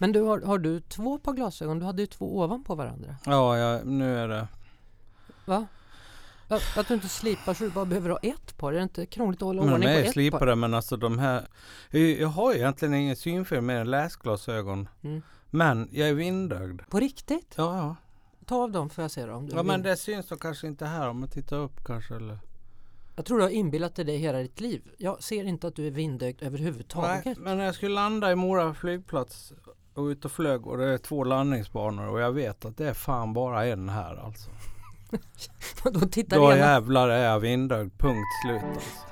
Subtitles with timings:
[0.00, 1.78] Men du, har, har du två par glasögon?
[1.78, 3.16] Du hade ju två ovanpå varandra.
[3.26, 4.48] Ja, ja nu är det...
[5.44, 5.66] Va?
[6.48, 8.72] Att, att du inte slipar så du bara behöver ha ett par?
[8.72, 10.54] Är det inte krångligt att hålla Men ordning de på är ett slipade par?
[10.56, 11.46] men alltså de här...
[11.90, 14.88] Jag, jag har egentligen ingen synfel mer än läsglasögon.
[15.02, 15.22] Mm.
[15.50, 16.80] Men jag är vindögd.
[16.90, 17.54] På riktigt?
[17.56, 17.96] Ja, ja.
[18.46, 19.48] Ta av dem får jag se dem.
[19.52, 22.38] Ja men det syns då kanske inte här om man tittar upp kanske eller...
[23.16, 24.82] Jag tror du har inbillat dig det hela ditt liv.
[24.98, 27.24] Jag ser inte att du är vindögd överhuvudtaget.
[27.24, 29.52] Nej, men när jag skulle landa i Mora flygplats
[30.00, 32.94] och ut och flög och det är två landningsbanor och jag vet att det är
[32.94, 34.50] fan bara en här alltså.
[35.92, 39.06] Då tittar Då jävlar är jag vindögd, punkt slut alltså.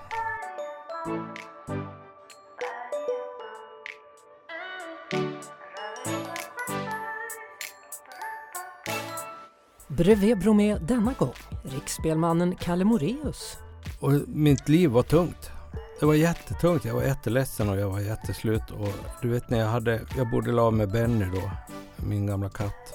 [9.88, 13.59] Bredvid Bromé denna gång, riksspelmannen Kalle Moreus.
[14.01, 15.51] Och mitt liv var tungt.
[16.01, 16.84] Det var jättetungt.
[16.84, 18.70] Jag var jätteledsen och jag var jätteslut.
[18.70, 18.88] Och
[19.23, 21.51] du vet när jag hade, jag bodde la med Benny då,
[21.97, 22.95] min gamla katt.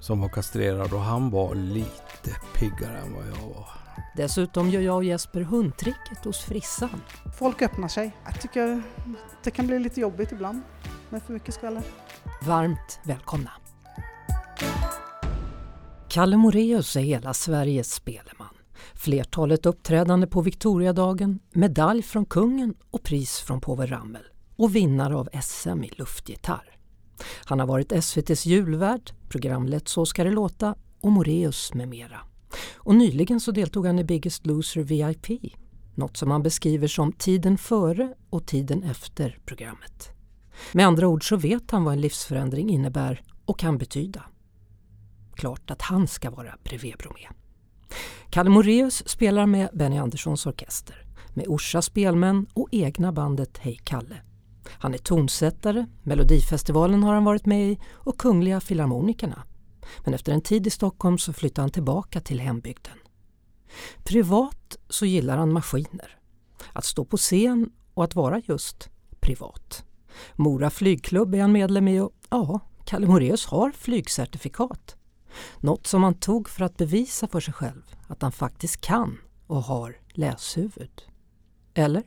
[0.00, 3.66] Som var kastrerad och han var lite piggare än vad jag var.
[4.16, 7.02] Dessutom gör jag och Jesper hundtricket hos frissan.
[7.38, 8.16] Folk öppnar sig.
[8.24, 8.82] Jag tycker
[9.42, 10.60] det kan bli lite jobbigt ibland
[11.10, 11.82] med för mycket skvaller.
[12.42, 13.50] Varmt välkomna!
[16.08, 18.51] Kalle Moreus är hela Sveriges speleman.
[18.94, 24.22] Flertalet uppträdande på Victoriadagen, medalj från kungen och pris från påve Ramel
[24.56, 26.76] och vinnare av SM i luftgitarr.
[27.44, 32.20] Han har varit SVTs julvärd, programlett Så ska det låta och Moreus med mera.
[32.74, 35.54] Och nyligen så deltog han i Biggest Loser VIP,
[35.94, 40.10] något som han beskriver som tiden före och tiden efter programmet.
[40.72, 44.22] Med andra ord så vet han vad en livsförändring innebär och kan betyda.
[45.34, 47.41] Klart att han ska vara bredvid Bromé.
[48.30, 51.04] Kalle Moreus spelar med Benny Anderssons orkester,
[51.34, 54.16] med Orsa spelmän och egna bandet Hej Kalle.
[54.68, 59.42] Han är tonsättare, Melodifestivalen har han varit med i och Kungliga Filharmonikerna.
[60.04, 62.98] Men efter en tid i Stockholm så flyttade han tillbaka till hembygden.
[64.04, 66.18] Privat så gillar han maskiner,
[66.72, 69.84] att stå på scen och att vara just privat.
[70.36, 74.96] Mora flygklubb är han medlem i och ja, Kalle Moreus har flygcertifikat.
[75.60, 79.62] Något som han tog för att bevisa för sig själv att han faktiskt kan och
[79.62, 81.02] har läshuvud.
[81.74, 82.02] Eller?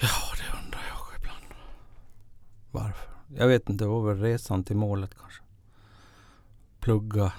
[0.00, 1.54] Ja, det undrar jag ibland.
[2.70, 3.10] Varför?
[3.36, 5.42] Jag vet inte, det var väl resan till målet kanske.
[6.80, 7.32] Plugga,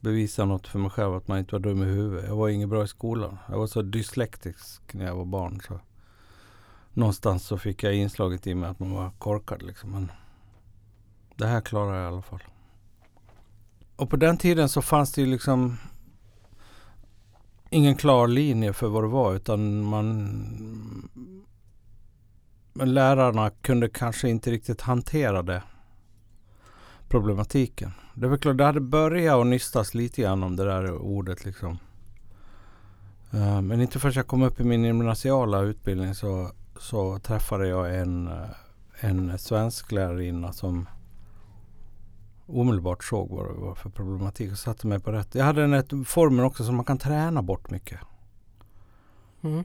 [0.00, 2.28] bevisa något för mig själv att man inte var dum i huvudet.
[2.28, 3.38] Jag var inget bra i skolan.
[3.48, 5.60] Jag var så dyslektisk när jag var barn.
[5.68, 5.80] Så
[6.92, 9.90] någonstans så fick jag inslaget i mig att man var korkad liksom.
[9.90, 10.12] Men
[11.36, 12.42] det här klarar jag i alla fall.
[13.96, 15.76] Och på den tiden så fanns det ju liksom
[17.70, 20.28] ingen klar linje för vad det var utan man
[22.72, 25.62] men lärarna kunde kanske inte riktigt hantera det
[27.08, 27.92] problematiken.
[28.14, 31.78] Det var klart, det hade börjat att nystas lite grann om det där ordet liksom.
[33.32, 37.98] Eh, men inte förrän jag kom upp i min gymnasiala utbildning så, så träffade jag
[37.98, 38.48] en, eh,
[39.00, 40.88] en svensk lärarinna som
[42.52, 45.34] omedelbart såg vad det var för problematik och satte mig på rätt.
[45.34, 48.00] Jag hade den här formen också som man kan träna bort mycket.
[49.42, 49.64] Mm.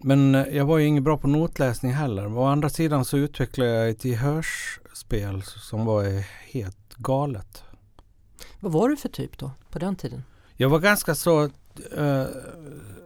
[0.00, 2.38] Men eh, jag var ju ingen bra på notläsning heller.
[2.38, 7.64] Å andra sidan så utvecklade jag ett gehörsspel som var helt galet.
[8.60, 10.22] Vad var du för typ då, på den tiden?
[10.56, 11.44] Jag var ganska så
[11.96, 12.24] eh,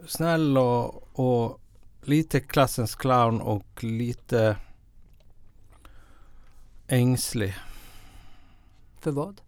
[0.07, 1.61] snäll och, och
[2.03, 4.57] lite klassens clown och lite
[6.87, 7.55] ängslig.
[9.05, 9.41] För vad?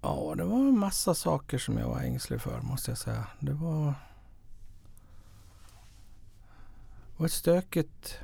[0.00, 3.26] Ja, det var en massa saker som jag var ängslig för måste jag säga.
[3.40, 3.84] Det var,
[7.06, 8.18] det var ett stökigt...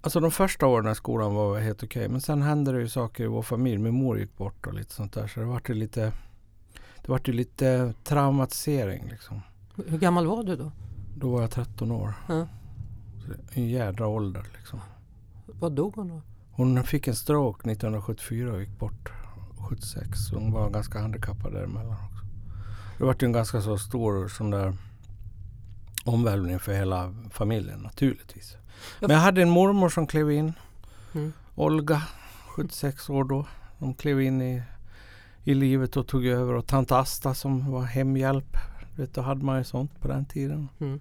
[0.00, 2.08] Alltså de första åren i skolan var helt okej.
[2.08, 3.78] Men sen hände det ju saker i vår familj.
[3.78, 5.26] Min mor gick bort och lite sånt där.
[5.26, 6.12] Så det vart ju lite...
[7.02, 9.40] Det vart ju lite traumatisering liksom.
[9.86, 10.72] Hur gammal var du då?
[11.16, 12.14] Då var jag 13 år.
[12.28, 12.48] Är
[13.52, 14.80] En jädra ålder liksom.
[15.46, 16.22] Vad dog hon då?
[16.50, 19.12] Hon fick en stroke 1974 och gick bort
[19.68, 20.08] 76.
[20.18, 22.24] Så hon var ganska handikappad däremellan också.
[22.98, 24.76] Det var ju en ganska så stor sån där
[26.04, 28.56] omvälvning för hela familjen naturligtvis.
[29.00, 30.52] Men jag hade en mormor som klev in.
[31.14, 31.32] Mm.
[31.54, 32.02] Olga,
[32.46, 33.46] 76 år då.
[33.78, 34.62] De klev in i,
[35.44, 36.54] i livet och tog över.
[36.54, 38.56] Och tant Asta som var hemhjälp.
[38.96, 40.68] Vet, då hade man ju sånt på den tiden.
[40.78, 41.00] Mm.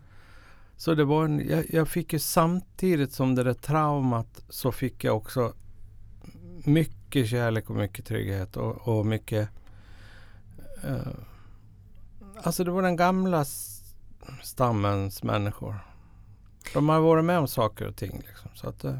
[0.77, 5.03] Så det var en, jag, jag fick ju samtidigt som det där traumat så fick
[5.03, 5.53] jag också
[6.65, 9.49] mycket kärlek och mycket trygghet och, och mycket
[10.83, 10.97] eh,
[12.43, 13.45] Alltså det var den gamla
[14.43, 15.75] stammens människor.
[16.73, 18.21] De har varit med om saker och ting.
[18.27, 18.97] Liksom, så att eh,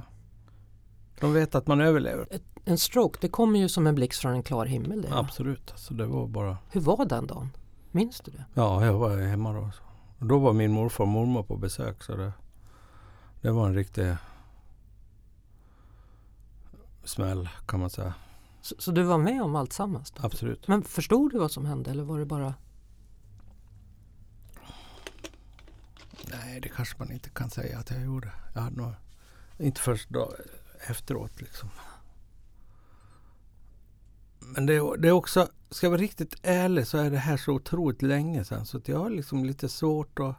[1.20, 2.28] de vet att man överlever.
[2.66, 5.02] En stroke, det kommer ju som en blixt från en klar himmel.
[5.02, 5.18] Det.
[5.18, 5.72] Absolut.
[5.72, 6.58] Alltså, det var bara...
[6.72, 7.50] Hur var den dagen?
[7.92, 8.46] Minns du det?
[8.54, 9.72] Ja, jag var hemma då.
[9.78, 9.84] Så.
[10.20, 12.04] Och då var min morfar och mormor på besök.
[12.04, 12.34] Så det,
[13.42, 14.16] det var en riktig
[17.04, 18.14] smäll kan man säga.
[18.62, 20.14] Så, så du var med om allt sammans?
[20.18, 20.68] Absolut.
[20.68, 22.54] Men förstod du vad som hände eller var det bara?
[26.32, 28.32] Nej, det kanske man inte kan säga att jag gjorde.
[28.54, 28.94] Jag hade nog
[29.58, 30.34] inte först då,
[30.88, 31.70] efteråt liksom.
[34.46, 37.52] Men det, det är också, ska jag vara riktigt ärlig så är det här så
[37.54, 40.36] otroligt länge sedan så att jag har liksom lite svårt att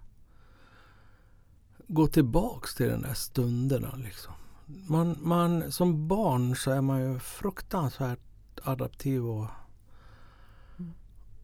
[1.89, 4.33] gå tillbaks till den där stunderna liksom.
[4.67, 8.19] Man, man, som barn så är man ju fruktansvärt
[8.63, 9.47] adaptiv och,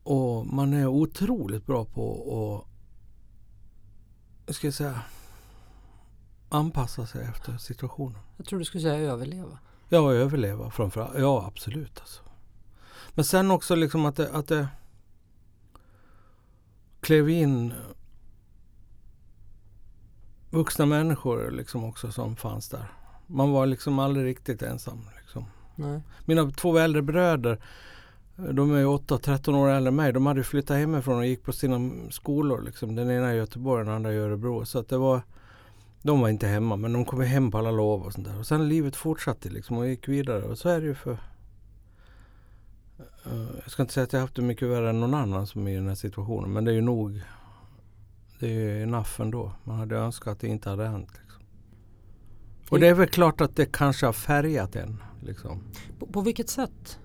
[0.03, 2.71] och man är otroligt bra på att
[4.47, 5.03] jag ska säga,
[6.49, 8.19] anpassa sig efter situationen.
[8.37, 9.59] Jag tror du skulle säga överleva.
[9.89, 11.19] Ja, överleva framförallt.
[11.19, 12.01] Ja, absolut.
[12.01, 12.23] Alltså.
[13.15, 14.69] Men sen också liksom att det, att det
[17.01, 17.75] klev in
[20.51, 22.93] vuxna människor liksom också som fanns där.
[23.27, 24.99] Man var liksom aldrig riktigt ensam.
[25.21, 25.45] Liksom.
[26.25, 27.59] Mina två äldre bröder,
[28.37, 30.13] de är 8 och 13 år äldre än mig.
[30.13, 32.63] De hade flyttat hemifrån och gick på sina skolor.
[32.63, 32.95] Liksom.
[32.95, 34.65] Den ena i Göteborg och den andra i Örebro.
[34.65, 35.23] Så att det var,
[36.03, 38.39] de var inte hemma men de kom hem på alla lov och sånt där.
[38.39, 40.43] Och sen livet fortsatte liksom och gick vidare.
[40.43, 41.19] Och så är det ju för
[43.63, 45.71] Jag ska inte säga att jag haft det mycket värre än någon annan som är
[45.71, 46.53] i den här situationen.
[46.53, 47.23] Men det är ju nog
[48.39, 49.53] Det är ju enough ändå.
[49.65, 51.11] Man hade önskat att det inte hade hänt.
[51.23, 51.43] Liksom.
[52.71, 55.03] Och det är väl klart att det kanske har färgat en.
[55.23, 55.63] Liksom.
[55.99, 56.99] På, på vilket sätt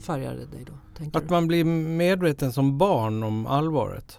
[0.00, 1.18] färgar det dig då?
[1.18, 4.18] Att man blir medveten som barn om allvaret.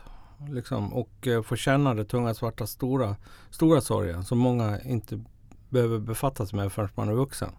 [0.49, 3.15] Liksom, och eh, får känna det tunga svarta stora,
[3.49, 5.23] stora sorgen som många inte
[5.69, 7.49] behöver befatta sig med förrän man är vuxen.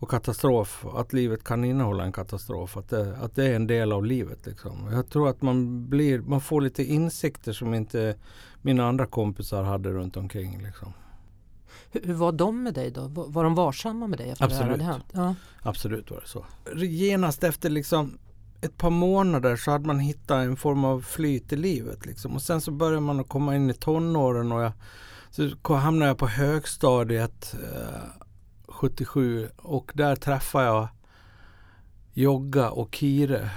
[0.00, 2.76] Och katastrof, att livet kan innehålla en katastrof.
[2.76, 4.46] Att det, att det är en del av livet.
[4.46, 4.92] Liksom.
[4.92, 8.14] Jag tror att man, blir, man får lite insikter som inte
[8.62, 10.62] mina andra kompisar hade runt omkring.
[10.62, 10.92] Liksom.
[11.90, 13.08] Hur, hur var de med dig då?
[13.08, 14.82] Var, de varsamma med dig efter det här Absolut.
[14.82, 15.04] hade hänt?
[15.12, 15.34] Ja.
[15.62, 16.44] Absolut var det så.
[16.76, 18.18] Genast efter liksom
[18.60, 22.06] ett par månader så hade man hittat en form av flyt i livet.
[22.06, 22.34] Liksom.
[22.34, 24.72] Och sen så började man att komma in i tonåren och jag,
[25.30, 28.19] så hamnade jag på högstadiet eh,
[28.80, 30.88] 77 och där träffade jag
[32.12, 33.50] Jogga och Kire.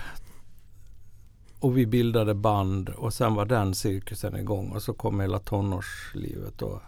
[1.60, 6.62] Och vi bildade band och sen var den cirkusen igång och så kom hela tonårslivet.
[6.62, 6.81] Och,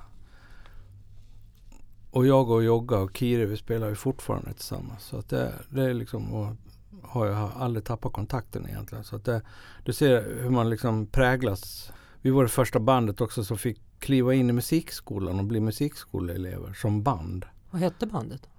[2.11, 5.03] och jag och Jogga och Kire vi spelar ju fortfarande tillsammans.
[5.03, 6.55] Så att det, det är liksom, och
[7.03, 9.03] har jag aldrig tappat kontakten egentligen.
[9.03, 9.41] Så att det,
[9.83, 11.91] du ser hur man liksom präglas.
[12.21, 16.73] Vi var det första bandet också som fick kliva in i musikskolan och bli musikskoleelever
[16.73, 17.45] som band.
[17.75, 18.49] Vad hette bandet?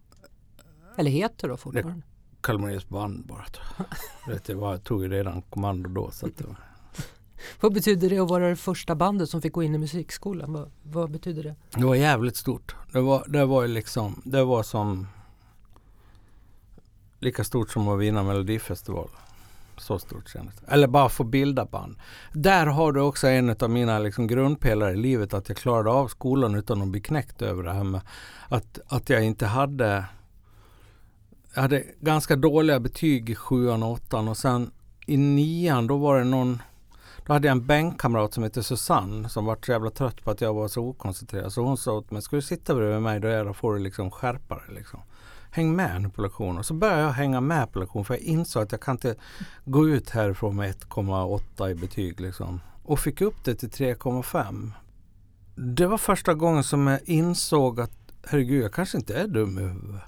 [0.97, 2.03] Eller heter då fortfarande?
[2.41, 3.45] Kalmaris band bara.
[4.45, 4.85] tror jag.
[4.85, 6.11] Tog ju redan kommando då.
[6.11, 6.57] Så att det var.
[7.61, 10.53] Vad betyder det att vara det första bandet som fick gå in i musikskolan?
[10.53, 11.55] Vad, vad betyder det?
[11.75, 12.77] det var jävligt stort.
[12.93, 15.07] Det var, det var liksom, det var som
[17.21, 19.17] lika stort som att vinna Melodifestivalen.
[19.79, 20.73] Så stort kändes det.
[20.73, 21.97] Eller bara få bilda band.
[22.33, 25.35] Där har du också en av mina liksom grundpelare i livet.
[25.35, 28.01] Att jag klarade av skolan utan att bli knäckt över det här med
[28.49, 30.05] att, att jag inte hade
[31.55, 34.71] jag hade ganska dåliga betyg i sjuan och åttan och sen
[35.07, 36.63] i nian då var det någon
[37.27, 40.41] då hade jag en bänkkamrat som hette Susanne som var så jävla trött på att
[40.41, 41.53] jag var så okoncentrerad.
[41.53, 43.81] Så hon sa åt mig, ska du sitta bredvid mig då, är, då får du
[43.81, 44.75] liksom skärpa dig.
[44.75, 45.01] Liksom.
[45.51, 46.65] Häng med nu på lektionen.
[46.65, 49.15] Så började jag hänga med på lektionen för jag insåg att jag kan inte
[49.65, 52.21] gå ut härifrån med 1,8 i betyg.
[52.21, 52.61] Liksom.
[52.83, 54.71] Och fick upp det till 3,5.
[55.55, 57.93] Det var första gången som jag insåg att
[58.27, 60.03] herregud, jag kanske inte är dum i huvudet.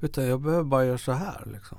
[0.00, 1.78] Utan jag behöver bara göra så här liksom.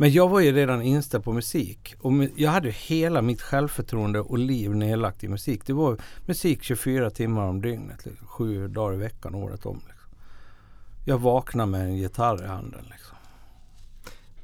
[0.00, 1.94] Men jag var ju redan inställd på musik.
[2.00, 5.66] Och jag hade hela mitt självförtroende och liv nedlagt i musik.
[5.66, 8.06] Det var musik 24 timmar om dygnet.
[8.06, 8.26] Liksom.
[8.26, 9.80] Sju dagar i veckan året om.
[9.86, 9.97] Liksom.
[11.08, 12.84] Jag vaknade med en gitarr i handen.
[12.90, 13.16] Liksom.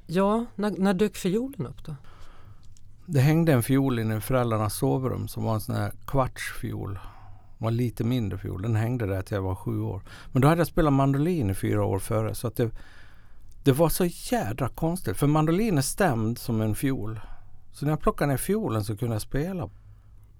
[0.06, 1.96] Ja, när, när dök fiolen upp då?
[3.06, 6.98] Det hängde en fiol inne i föräldrarnas sovrum som var en sån här kvartsfiol.
[7.58, 8.62] var lite mindre fiol.
[8.62, 10.02] Den hängde där till jag var sju år.
[10.32, 12.34] Men då hade jag spelat mandolin i fyra år före.
[12.34, 12.70] Så att det,
[13.64, 15.16] det var så jädra konstigt.
[15.16, 17.20] För mandolin är stämd som en fiol.
[17.72, 19.70] Så när jag plockade ner fiolen så kunde jag spela.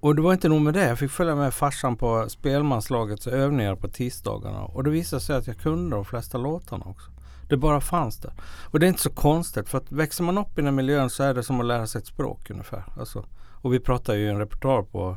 [0.04, 0.88] Och det var inte nog med det.
[0.88, 4.64] Jag fick följa med farsan på spelmanslagets övningar på tisdagarna.
[4.64, 7.11] Och det visade sig att jag kunde de flesta låtarna också.
[7.49, 8.32] Det bara fanns där.
[8.70, 9.68] Och det är inte så konstigt.
[9.68, 11.99] För att växer man upp i den miljön så är det som att lära sig
[11.99, 12.84] ett språk ungefär.
[12.99, 13.26] Alltså,
[13.62, 15.16] och vi pratar ju en repertoar på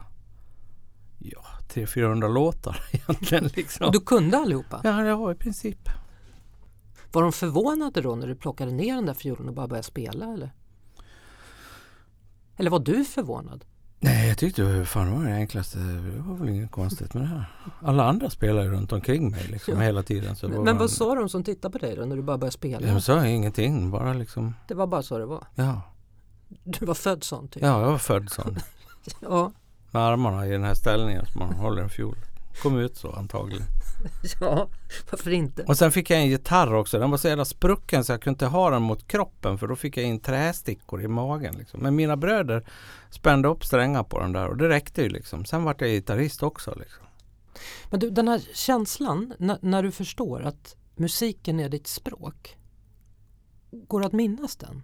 [1.20, 3.50] ja, 300-400 låtar egentligen.
[3.56, 3.86] Liksom.
[3.86, 4.82] Och du kunde allihopa?
[4.84, 5.89] Ja, ja, i princip.
[7.12, 10.34] Var de förvånade då när du plockade ner den där fiolen och bara började spela
[10.34, 10.51] eller?
[12.58, 13.65] Eller var du förvånad?
[14.00, 15.77] Nej, jag tyckte hur fan var det enklaste.
[15.80, 17.46] Det var väl inget konstigt med det här.
[17.82, 19.80] Alla andra spelar ju runt omkring mig liksom Ja.
[19.80, 20.36] hela tiden.
[20.36, 22.51] Så Men, men vad sa de som tittade på dig då när du bara började
[22.54, 22.88] spela?
[22.88, 25.44] Jag sa ingenting, bara liksom, Det var bara så det var?
[25.56, 25.82] ja.
[26.63, 27.63] Du var född sån typ?
[27.63, 28.58] Ja, jag var född sån.
[29.22, 29.51] Ja,
[29.92, 32.16] Med armarna i den här ställningen som man håller en fiol.
[32.63, 33.66] Kom ut så antagligen.
[34.39, 34.70] ja
[35.12, 35.63] varför inte?
[35.63, 37.00] Och sen fick jag en gitarr också.
[37.00, 39.75] Den var så jävla sprucken så jag kunde inte ha den mot kroppen för då
[39.75, 41.56] fick jag in trästickor i magen.
[41.58, 41.80] Liksom.
[41.80, 42.68] Men mina bröder
[43.10, 45.46] spände upp strängar på den där och det räckte ju liksom.
[45.46, 46.75] Sen vart jag gitarrist också.
[46.80, 47.04] Liksom.
[47.89, 52.58] Men du, den här känslan när, när du förstår att musiken är ditt språk.
[53.72, 54.84] Går det att minnas den?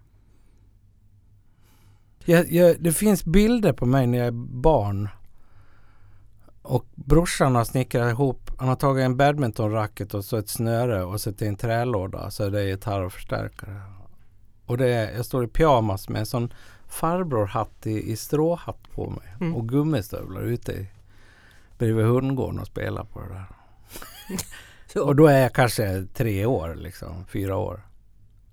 [2.26, 5.10] Jag, jag, det finns bilder på mig när jag är barn.
[6.64, 11.22] Och brorsan har snickrat ihop, han har tagit en badmintonracket och så ett snöre och
[11.22, 13.82] satt i en trälåda så det är gitarr och förstärkare.
[14.66, 16.54] Och det är, jag står i pyjamas med en sån
[16.88, 19.56] farbrorhatt i, i stråhatt på mig Mm.
[19.56, 20.88] och gummistövlar ute i,
[21.78, 23.46] bredvid hundgården och spelar på det där.
[25.04, 27.82] Och då är jag kanske tre år liksom, fyra år.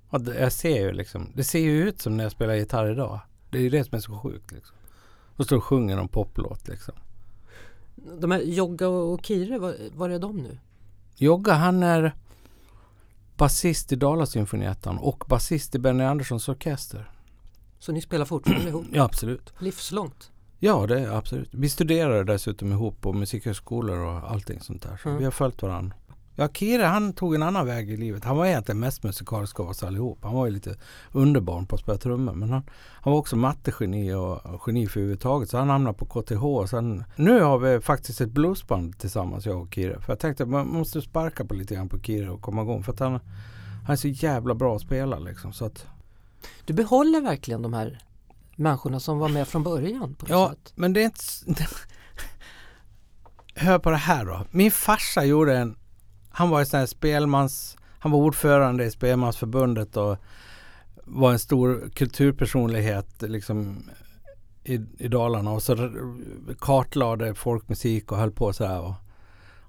[0.09, 2.91] Och det, jag ser ju liksom, det ser ju ut som när jag spelar gitarr
[2.91, 3.21] idag.
[3.51, 4.77] Det är ju det som är så sjukt liksom.
[5.37, 6.95] Och står och sjunger någon poplåt liksom.
[8.21, 10.59] De här Jogga och Kire, var, var är de nu?
[11.17, 12.15] Jogga han är
[13.37, 17.11] basist i Dalasymfoniettan och basist i Benny Anderssons orkester.
[17.79, 18.85] Så ni spelar fortfarande ihop?
[18.93, 19.53] Ja absolut.
[19.59, 20.31] Livslångt?
[20.59, 21.49] Ja det är absolut.
[21.53, 24.97] Vi studerade dessutom ihop på musikhögskolor och allting sånt där.
[25.03, 25.19] Så Mm.
[25.19, 25.97] vi har följt varandra.
[26.35, 28.25] Ja, Kire han tog en annan väg i livet.
[28.25, 30.19] Han var egentligen mest musikalisk av oss allihop.
[30.23, 30.77] Han var ju lite
[31.13, 32.33] underbarn på att spela trummor.
[32.35, 35.51] Men han, han var också mattegeni och geni för överhuvudtaget.
[35.51, 36.71] Så han hamnade på KTH.
[36.71, 40.01] Sen, nu har vi faktiskt ett bluesband tillsammans jag och Kire.
[40.01, 42.83] För jag tänkte man måste sparka på lite grann på Kire och komma igång.
[42.83, 43.13] För att han,
[43.87, 45.53] han är så jävla bra att spela liksom.
[45.53, 45.87] Så att,
[46.65, 47.99] Du behåller verkligen de här
[48.57, 50.73] människorna som var med från början på Ja, sätt?
[50.77, 51.67] men det är inte...
[53.55, 54.47] Hör på det här då.
[54.51, 55.77] Min farsa gjorde en...
[56.31, 57.77] Han var en sån här spelmans...
[57.99, 60.17] Han var ordförande i Spelmansförbundet och
[61.05, 63.85] var en stor kulturpersonlighet liksom
[64.65, 65.91] i, i Dalarna och så
[66.59, 68.81] kartlade folkmusik och höll på sådär.
[68.81, 68.95] Och,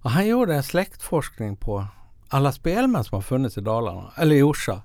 [0.02, 1.86] och han gjorde en släktforskning på
[2.28, 4.82] alla spelmän som har funnits i Dalarna, eller i Orsa.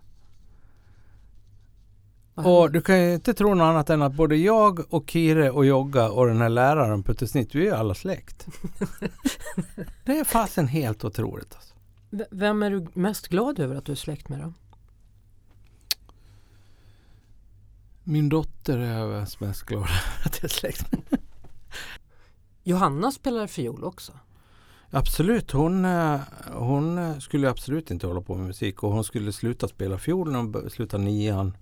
[2.44, 5.66] Och du kan ju inte tro något annat än att både jag och Kire och
[5.66, 8.46] Jogga och den här läraren Puttesnitt, vi är ju alla släkt.
[10.04, 11.54] det är fasen helt otroligt.
[11.54, 11.74] Alltså.
[12.10, 14.52] V- Vem är du mest glad över att du är släkt med då?
[18.04, 19.88] Min dotter är jag mest glad
[20.24, 21.00] att jag är släkt med.
[22.62, 24.12] Johanna spelar fiol också.
[24.90, 26.20] Absolut, hon, eh,
[26.52, 30.38] hon skulle absolut inte hålla på med musik och hon skulle sluta spela fiol när
[30.38, 31.56] hon slutade nian.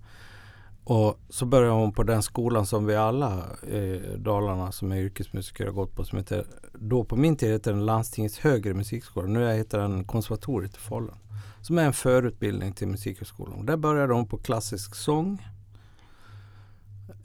[0.87, 5.65] Och så började hon på den skolan som vi alla i Dalarna som är yrkesmusiker
[5.65, 9.27] har gått på som heter, då på min tid hette den landstingets högre musikskola.
[9.27, 11.15] Nu heter den konservatoriet i Falun.
[11.61, 13.65] Som är en förutbildning till musikhögskolan.
[13.65, 15.47] Där började hon på klassisk sång.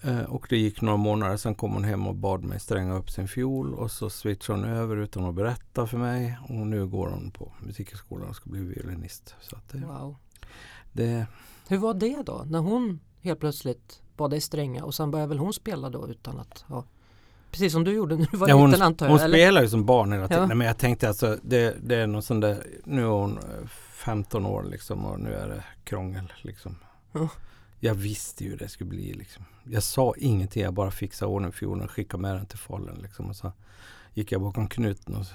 [0.03, 3.11] Eh, och det gick några månader, sen kom hon hem och bad mig stränga upp
[3.11, 6.39] sin fiol och så switchade hon över utan att berätta för mig.
[6.49, 9.35] Och nu går hon på musikhögskolan och ska bli violinist.
[9.41, 10.17] Så det, Wow.
[10.93, 11.27] det,
[11.69, 15.39] Hur var det då när hon helt plötsligt bad dig stränga och sen började väl
[15.39, 16.85] hon spela då utan att ha
[17.51, 19.11] Precis som du gjorde när du var Ja, hon, liten antar jag?
[19.13, 19.39] hon eller?
[19.39, 20.49] spelar ju som barn hela tiden.
[20.49, 20.55] Ja.
[20.55, 24.47] Men jag tänkte alltså, det, det är någon sån där, nu är hon eh, 15
[24.47, 26.77] år liksom och nu är det krångel liksom.
[27.13, 27.29] Ja.
[27.81, 29.45] Jag visste ju det skulle bli liksom.
[29.65, 33.27] Jag sa ingenting, jag bara fixade ordning fiolen och skickade med den till Falun liksom.
[33.31, 33.53] Och så
[34.15, 35.35] gick jag bakom knuten och så,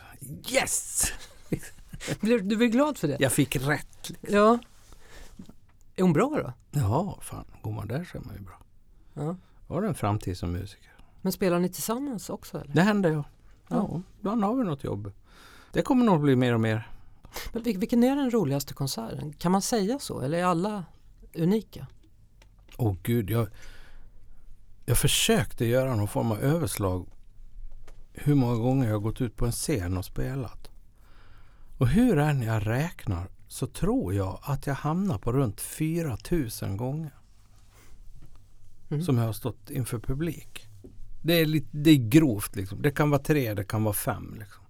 [0.54, 1.04] yes!
[2.22, 3.18] Du blev glad för det?
[3.20, 4.12] Jag fick rätt.
[4.22, 4.60] Ja.
[5.96, 6.54] Är hon bra då?
[6.80, 8.62] Ja, fan, går man där så är man ju bra.
[9.14, 9.36] Ja.
[9.68, 10.92] Har du en framtid som musiker?
[11.22, 12.62] Men spelar ni tillsammans också?
[12.62, 12.74] Eller?
[12.74, 13.24] Det händer ja.
[13.68, 13.75] Ja.
[13.92, 15.12] Ja, ibland har vi något jobb.
[15.74, 16.90] Det kommer nog bli mer och mer.
[17.54, 19.34] Men vil- vilken är den roligaste konserten?
[19.34, 20.84] Kan man säga så eller är alla
[21.36, 21.88] unika?
[22.78, 23.48] Åh gud, jag,
[24.86, 27.08] jag försökte göra någon form av överslag
[28.14, 30.70] hur många gånger jag gått ut på en scen och spelat.
[31.78, 37.12] Och hur än jag räknar så tror jag att jag hamnar på runt 4000 gånger.
[38.90, 39.04] Mm.
[39.04, 40.68] Som jag har stått inför publik.
[41.22, 42.82] Det är, lite, det är grovt liksom.
[42.82, 44.36] Det kan vara tre, det kan vara fem.
[44.40, 44.64] Liksom.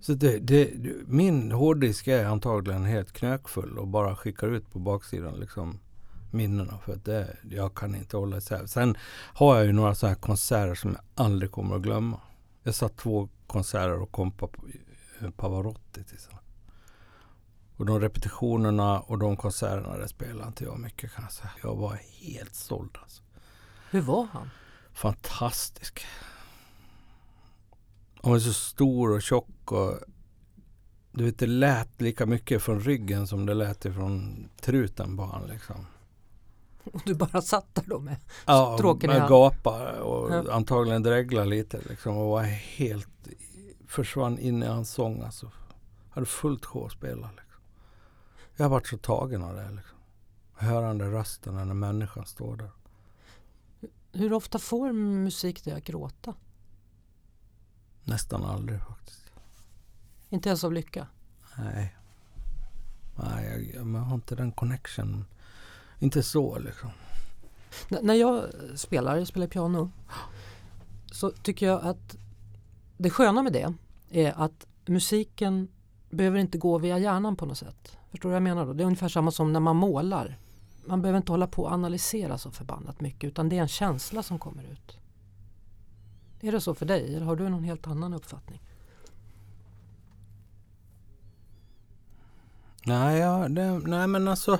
[0.00, 0.70] Så det, det,
[1.06, 5.78] min hårddisk är antagligen helt knökfull och bara skickar ut på baksidan liksom
[6.30, 8.66] minnena för att det, jag kan inte hålla isär.
[8.66, 8.96] Sen
[9.34, 12.20] har jag ju några sådana här konserter som jag aldrig kommer att glömma.
[12.62, 14.52] Jag satt två konserter och kompade
[15.36, 16.37] Pavarotti tillsammans.
[17.78, 21.50] Och de repetitionerna och de konserterna det spelade inte jag mycket kan jag säga.
[21.62, 23.22] Jag var helt såld alltså.
[23.90, 24.50] Hur var han?
[24.92, 26.06] Fantastisk.
[28.22, 29.94] Han var så stor och tjock och
[31.12, 35.46] du vet det lät lika mycket från ryggen som det lät ifrån truten på han
[35.46, 35.86] liksom.
[36.84, 38.16] Och du bara satt där då med
[38.46, 39.30] Ja, stråken i med hand?
[39.30, 40.52] gapa och Ja.
[40.52, 43.08] antagligen dregla lite liksom och var helt
[43.86, 45.50] försvann in i hans sång alltså.
[46.10, 47.47] Hade fullt sjå att spela liksom.
[48.58, 49.98] Jag har varit så tagen av det liksom.
[50.54, 52.70] Hörande rösten när människan står där.
[54.12, 56.34] Hur ofta får musik dig att gråta?
[58.04, 59.30] Nästan aldrig faktiskt.
[60.28, 61.06] Inte ens av lycka?
[61.58, 61.96] Nej.
[63.16, 65.24] Nej, jag, jag, har inte den connection.
[65.98, 66.90] Inte så liksom.
[67.90, 69.90] N- när jag spelar, jag spelar piano,
[71.12, 72.16] så tycker jag att
[72.96, 73.74] det sköna med det
[74.10, 75.68] är att musiken
[76.10, 77.96] behöver inte gå via hjärnan på något sätt.
[78.10, 78.72] Förstår du vad jag menar då?
[78.72, 80.38] Det är ungefär samma som när man målar.
[80.86, 84.22] Man behöver inte hålla på och analysera så förbannat mycket utan det är en känsla
[84.22, 84.98] som kommer ut.
[86.40, 88.60] Är det så för dig eller har du någon helt annan uppfattning?
[92.86, 94.58] Nej, ja, det, nej men alltså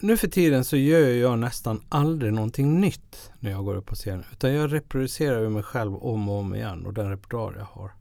[0.00, 3.94] nu för tiden så gör jag nästan aldrig någonting nytt när jag går upp på
[3.94, 4.24] scen.
[4.32, 7.92] Utan jag reproducerar ju mig själv om och om igen och den repertoar jag har.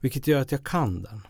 [0.00, 1.26] Vilket gör att jag kan den.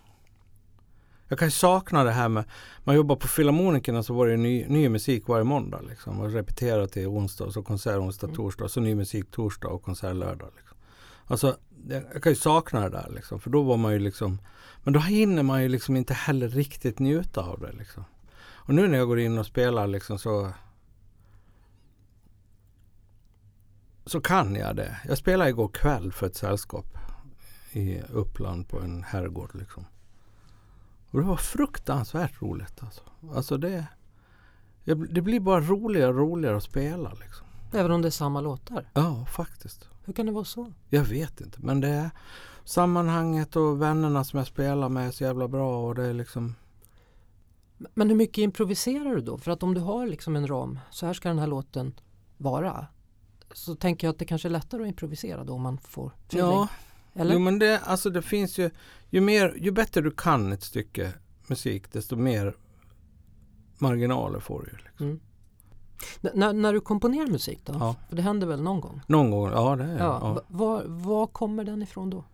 [1.29, 2.45] Jag kan sakna det här med,
[2.85, 5.81] man jobbar på Filharmonikerna så var det ny, ny musik varje måndag.
[5.89, 8.37] Liksom, och repetera till onsdag och så konsert onsdag, Mm.
[8.37, 10.49] torsdag så ny musik torsdag och konsert lördag.
[10.57, 10.77] Liksom.
[11.27, 11.57] Alltså,
[11.89, 14.39] jag, jag kan ju sakna det där liksom, för då var man ju liksom
[14.85, 17.73] men då hinner man ju liksom inte heller riktigt njuta av det.
[17.73, 18.05] Liksom.
[18.51, 20.53] Och nu när jag går in och spelar liksom så
[24.07, 24.97] så kan jag det.
[25.09, 26.99] Jag spelade igår kväll för ett sällskap
[27.73, 29.51] i Uppland på en herrgård.
[29.55, 29.85] Liksom.
[31.11, 32.83] Och det var fruktansvärt roligt.
[32.83, 33.03] Alltså,
[33.35, 33.87] alltså det,
[34.85, 37.13] det blir bara roligare och roligare att spela.
[37.13, 37.47] Liksom.
[37.73, 38.91] Även om det är samma låtar?
[38.95, 39.89] Ja, faktiskt.
[40.05, 40.73] Hur kan det vara så?
[40.89, 42.11] Jag vet inte, men det är
[42.65, 46.55] sammanhanget och vännerna som jag spelar med är så jävla bra och det är liksom
[47.95, 49.39] Men hur mycket improviserar du då?
[49.39, 51.95] För att om du har liksom en ram, så här ska den här låten
[52.37, 52.87] vara.
[53.53, 56.51] Så tänker jag att det kanske är lättare att improvisera då om man får feeling.
[56.51, 56.69] Ja,
[57.19, 57.33] Eller?
[57.35, 58.71] jo men det, alltså det finns ju,
[59.11, 61.13] ju, mer, ju bättre du kan ett stycke
[61.47, 62.57] musik desto mer
[63.79, 64.77] marginaler får du.
[64.77, 65.07] Liksom.
[65.07, 65.21] Mm.
[66.35, 67.73] När, när du komponerar musik då?
[67.81, 67.95] Ja.
[68.09, 69.01] För det händer väl någon gång?
[69.07, 70.19] Någon gång, ja det är Ja.
[70.23, 70.33] ja.
[70.33, 72.25] va- Var, var kommer den ifrån då?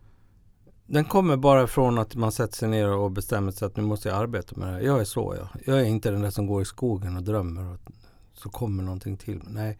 [0.87, 4.09] Den kommer bara från att man sätter sig ner och bestämmer sig att nu måste
[4.09, 4.81] jag arbeta med det här.
[4.81, 5.47] Jag är så jag.
[5.65, 7.79] Jag är inte den där som går i skogen och drömmer och
[8.33, 9.45] så kommer någonting till mig.
[9.49, 9.77] Nej.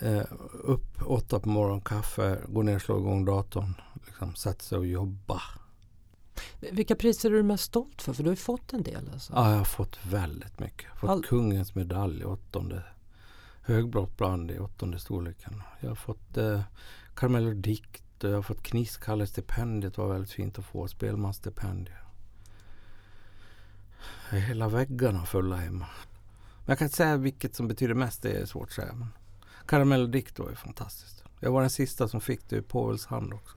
[0.00, 3.74] Eh, upp åtta på morgonen, kaffe, gå ner och slå igång datorn.
[4.06, 5.42] Liksom, sätta sig och jobba.
[6.72, 8.12] Vilka priser är du mest stolt för?
[8.12, 9.10] För du har ju fått en del.
[9.12, 9.32] Alltså.
[9.36, 10.84] Ja, jag har fått väldigt mycket.
[10.84, 12.82] Jag har fått All- kungens medalj i åttonde.
[13.62, 15.62] Högblått bland i åttonde storleken.
[15.80, 16.60] Jag har fått eh,
[17.16, 19.96] Karamell och dikt och jag har fått Knisskalle-stipendiet.
[19.98, 20.88] var väldigt fint att få.
[20.88, 21.96] Spelmansstipendiet.
[24.30, 25.86] Hela väggarna fulla hemma.
[26.58, 28.22] Men jag kan inte säga vilket som betyder mest.
[28.22, 28.92] Det är svårt att säga.
[28.94, 29.08] Men
[29.72, 31.24] Karamell och var ju fantastiskt.
[31.40, 33.56] Jag var den sista som fick det i Povels hand också.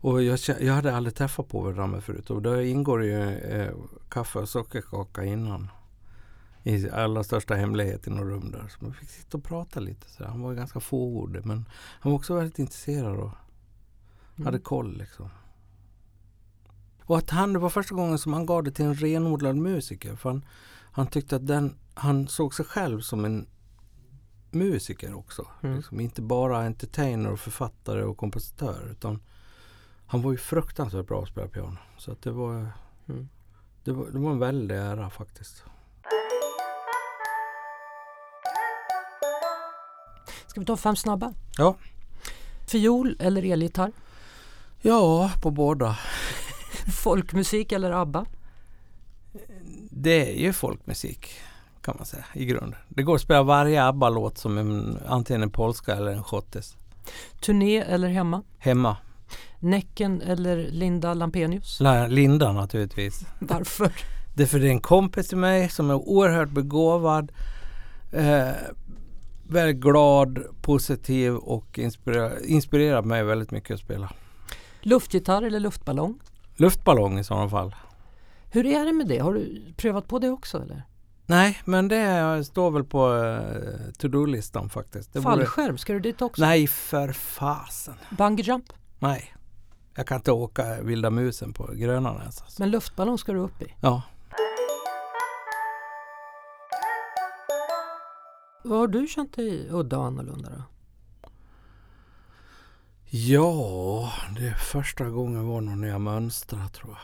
[0.00, 3.74] Och jag, jag hade aldrig träffat Povel Ramel förut och där ingår ju eh,
[4.08, 5.70] kaffe och sockerkaka innan.
[6.62, 8.68] I allra största hemlighet i något rum där.
[8.68, 10.10] Så man fick sitta och prata lite.
[10.10, 11.68] Så han var ganska fåordig men
[12.00, 13.30] han var också väldigt intresserad och
[14.36, 14.46] Mm.
[14.46, 15.28] hade koll liksom.
[17.04, 20.16] Och att han, det var första gången som han gav det till en renodlad musiker.
[20.16, 20.44] För han,
[20.92, 23.46] han tyckte att den, han såg sig själv som en
[24.54, 25.46] musiker också.
[25.62, 25.76] Mm.
[25.76, 28.88] Liksom, inte bara entertainer och författare och kompositör.
[28.90, 29.20] Utan
[30.06, 31.76] han var ju fruktansvärt bra att spela piano.
[31.98, 32.66] Så att det var,
[33.08, 33.28] Mm.
[33.84, 35.62] det var, det var en väldig ära faktiskt.
[40.46, 41.34] Ska vi ta fem snabba?
[41.58, 41.76] Ja.
[42.68, 43.92] Fiol eller elgitarr?
[44.80, 45.98] Ja, på båda.
[47.02, 48.26] Folkmusik eller ABBA?
[49.90, 51.30] Det är ju folkmusik
[51.82, 52.78] kan man säga i grunden.
[52.88, 56.76] Det går att spela varje ABBA-låt som en, antingen en polska eller en schottis.
[57.40, 58.42] Turné eller hemma?
[58.58, 58.96] Hemma.
[59.58, 61.80] Näcken eller Linda Lampenius?
[61.80, 63.26] La- Linda naturligtvis.
[63.38, 63.92] Varför?
[64.34, 67.32] Det är för det är en kompis till mig som är oerhört begåvad.
[68.12, 68.48] Eh,
[69.48, 74.12] väldigt glad, positiv och inspirerar, inspirerar mig väldigt mycket att spela.
[74.80, 76.18] Luftgitarr eller luftballong?
[76.56, 77.74] Luftballong i sådana fall.
[78.50, 79.18] Hur är det med det?
[79.18, 80.82] Har du prövat på det också eller?
[81.30, 85.12] Nej, men det står väl på eh, to-do-listan faktiskt.
[85.12, 86.42] Det Fallskärm, ska du dit också?
[86.42, 87.94] Nej, för fasen.
[88.10, 88.72] Bungee jump?
[88.98, 89.34] Nej.
[89.94, 92.42] Jag kan inte åka vilda musen på Grönan ens.
[92.42, 92.62] Alltså.
[92.62, 93.74] Men luftballong ska du upp i.
[93.80, 94.02] Ja.
[98.64, 100.62] Vad har du känt dig udda och annorlunda då?
[103.10, 107.00] Ja, det är första gången var nog när jag mönstrade tror jag.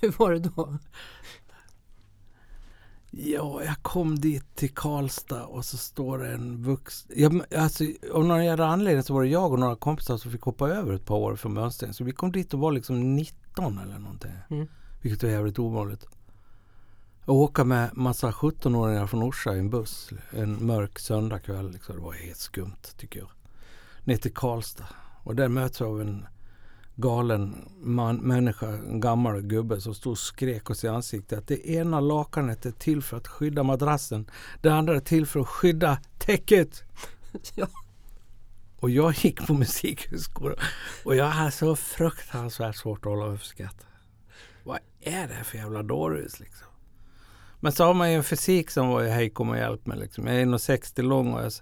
[0.00, 0.78] Hur var det då?
[3.14, 7.10] Ja, jag kom dit till Karlstad och så står det en vuxen...
[7.16, 10.42] Ja, alltså, av någon jävla anledning så var det jag och några kompisar som fick
[10.42, 11.94] hoppa över ett par år för mönstring.
[11.94, 14.32] Så vi kom dit och var liksom 19 eller någonting.
[14.50, 14.66] Mm.
[15.02, 16.06] Vilket var jävligt ovanligt.
[17.24, 21.70] Och åka med massa 17-åringar från Orsa i en buss en mörk söndagkväll.
[21.70, 21.96] Liksom.
[21.96, 23.30] Det var helt skumt tycker jag.
[24.04, 24.88] Ner till Karlstad.
[25.24, 26.26] Och där möts vi av en
[27.02, 31.70] galen man, människa, en gammal gubbe som stod och skrek oss i ansiktet att det
[31.70, 34.30] ena lakanet är till för att skydda madrassen.
[34.60, 36.82] Det andra är till för att skydda täcket.
[37.54, 37.66] Ja.
[38.76, 40.54] Och jag gick på musikhögskola
[41.04, 43.86] och jag hade så fruktansvärt svårt att hålla för skratt.
[44.64, 46.66] Vad är det här för jävla dårhus liksom?
[47.60, 49.98] Men så har man ju en fysik som var hej kom och hjälp mig.
[49.98, 50.26] Liksom.
[50.26, 51.52] Jag är 1,60 lång och jag,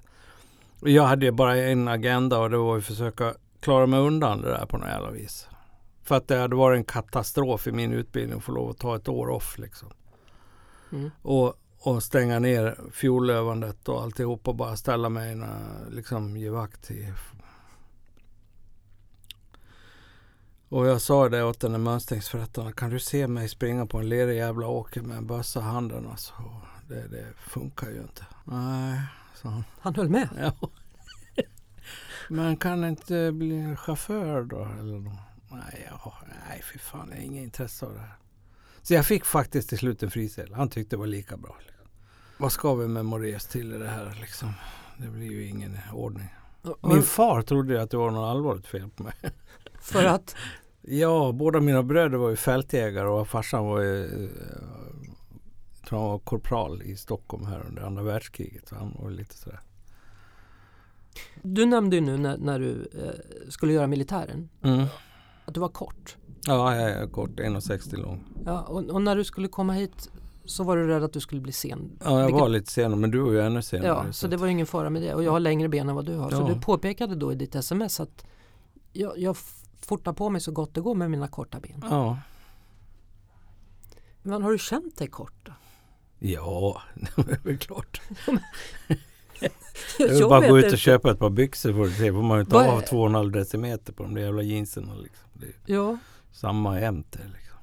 [0.81, 4.41] och jag hade ju bara en agenda och det var att försöka klara mig undan
[4.41, 5.49] det där på något jävla vis.
[6.03, 8.97] För att det hade varit en katastrof i min utbildning att få lov att ta
[8.97, 9.89] ett år off liksom.
[10.93, 11.11] Mm.
[11.23, 15.47] Och, och stänga ner fjolövandet och alltihop och bara ställa mig och
[15.93, 17.13] liksom ge vakt i
[20.71, 22.73] och jag sa det åt den där mönstringsförrättaren.
[22.73, 26.07] Kan du se mig springa på en lerig jävla åker med en bössa i handen?
[26.11, 26.33] Alltså,
[26.89, 28.27] det, det funkar ju inte.
[28.45, 29.01] Nej,
[29.43, 29.65] han.
[29.81, 30.29] Han höll med?
[30.39, 30.69] Ja.
[32.33, 34.69] Men kan inte bli chaufför då?
[34.81, 34.99] Eller?
[35.51, 36.15] Nej, ja,
[36.49, 38.15] nej, för fan, jag har inget intresse av det här.
[38.83, 40.55] Så jag fick faktiskt till slut en frisedel.
[40.55, 41.57] Han tyckte det var lika bra.
[41.67, 41.87] Liksom.
[42.39, 44.53] Vad ska vi med Mores till i det här liksom?
[44.99, 46.29] Det blir ju ingen ordning.
[46.83, 49.15] Min far trodde att det var något allvarligt fel på mig.
[49.81, 50.37] För att?
[50.81, 54.31] Ja, båda mina bröder var ju fältjägare och farsan var ju eh,
[55.87, 58.69] tror han var korpral i Stockholm här under andra världskriget.
[58.69, 59.61] Så han var lite sådär.
[61.43, 64.87] Du nämnde ju nu när, när du eh, skulle göra militären Mm.
[65.45, 66.17] att du var kort.
[66.47, 68.25] Ja, jag är kort, 1,60 lång.
[68.47, 70.11] Ja, och, och när du skulle komma hit
[70.45, 71.99] så var du rädd att du skulle bli sen.
[72.05, 73.87] Ja, jag Vilket- var lite senare men du var ju ännu senare.
[74.07, 75.15] Ja, så det var ingen fara med det.
[75.15, 76.31] Och jag har längre ben än vad du har.
[76.31, 76.55] Så Ja.
[76.55, 78.25] du påpekade då i ditt sms att
[78.93, 79.37] jag, jag
[79.81, 81.85] fortar på mig så gott det går med mina korta ben.
[81.91, 82.19] Ja,
[84.23, 85.53] Men har du känt dig kort då?
[86.19, 86.83] ja
[87.17, 88.01] det är väl klart.
[90.09, 92.13] Jag bara att gå ut och köpa ett par byxor för att se.
[92.13, 94.83] får man ju inte Vad av är- 2,5 decimeter på de där jävla jeansen.
[95.03, 95.29] Liksom.
[95.35, 95.99] Det Ja,
[96.33, 97.57] samma jämt det, liksom.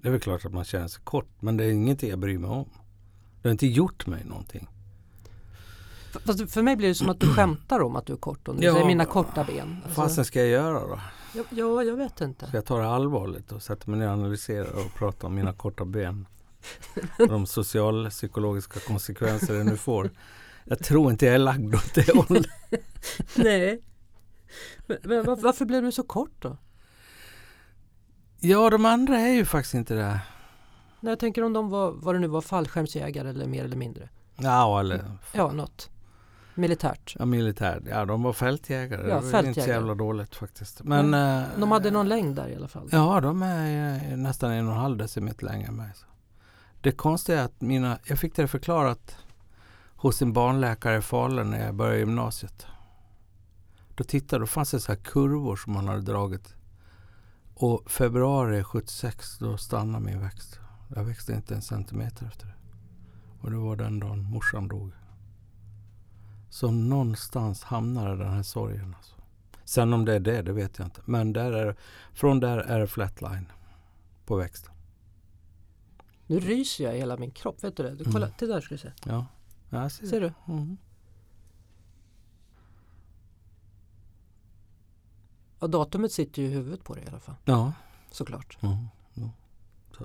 [0.00, 2.38] Det är väl klart att man känner sig kort men det är ingenting jag bryr
[2.38, 2.68] mig om.
[3.42, 4.68] Det har inte gjort mig någonting.
[6.26, 8.56] fast för mig blir det som att du skämtar om att du är kort och
[8.56, 9.68] du Ja, säger mina korta ben.
[9.68, 11.00] Vad Alltså, fasen ska jag göra då?
[11.34, 12.46] ja, ja, jag vet inte.
[12.46, 15.52] Ska jag ta det allvarligt och sätta mig ner och analysera och prata om mina
[15.52, 16.26] korta ben?
[17.28, 20.10] De socialpsykologiska konsekvenser det nu får.
[20.64, 22.46] Jag tror inte jag är lagd åt det hållet.
[23.36, 23.82] Nej.
[24.86, 26.56] Men, men var, varför blev du så kort då?
[28.40, 30.20] Ja, de andra är ju faktiskt inte det.
[31.00, 34.08] Nej, jag tänker om de var, vad det nu var, fallskärmsjägare eller mer eller mindre.
[34.36, 35.90] Ja, eller Ja, något.
[36.54, 37.16] Militärt.
[37.18, 37.82] ja, militär.
[37.90, 39.00] Ja, de var fältjägare.
[39.00, 39.70] Ja, det var inte så fältjägare.
[39.72, 40.82] jävla dåligt faktiskt.
[40.82, 42.88] Men eh, De hade någon längd där i alla fall.
[42.92, 45.90] Ja, de är eh, nästan en och en halv decimeter längre än mig.
[45.94, 46.06] Så.
[46.80, 49.16] Det konstiga är att mina, jag fick det förklarat
[50.02, 52.66] hos en barnläkare i Falun när jag började gymnasiet.
[53.94, 56.54] Då tittade, då fanns det så här kurvor som man hade dragit.
[57.54, 60.60] Och februari 76 då stannade min växt.
[60.94, 62.54] Jag växte inte en centimeter efter det.
[63.40, 64.92] Och det var den dagen morsan dog.
[66.50, 68.94] Så någonstans hamnade den här sorgen.
[68.96, 69.14] Alltså.
[69.64, 71.00] Sen om det är det, det vet jag inte.
[71.04, 71.76] Men där är,
[72.12, 73.46] från där är det flatline
[74.26, 74.72] på växten.
[76.26, 77.94] Nu ryser jag i hela min kropp, vet du det?
[77.94, 78.32] Du, kolla, Mm.
[78.38, 78.92] titta där ska du se.
[79.04, 79.26] Ja,
[79.80, 80.06] jag ser.
[80.06, 80.32] Ser du?
[80.48, 80.76] Mm.
[85.58, 87.72] Och datumet sitter ju i huvudet på dig i alla fall, Ja.
[88.10, 88.58] såklart.
[88.62, 88.76] Mm.
[89.14, 89.30] Ja.
[89.98, 90.04] Så.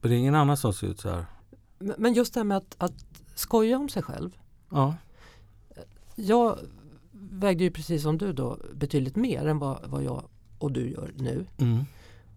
[0.00, 1.26] Men det är ingen annan som ser ut så här.
[1.78, 2.94] Men men just det här med att, att
[3.34, 4.38] skoja om sig själv.
[4.70, 4.94] Ja.
[6.14, 6.58] Jag
[7.12, 10.24] vägde ju precis som du då betydligt mer än vad, vad jag
[10.58, 11.46] och du gör nu.
[11.58, 11.84] Mm.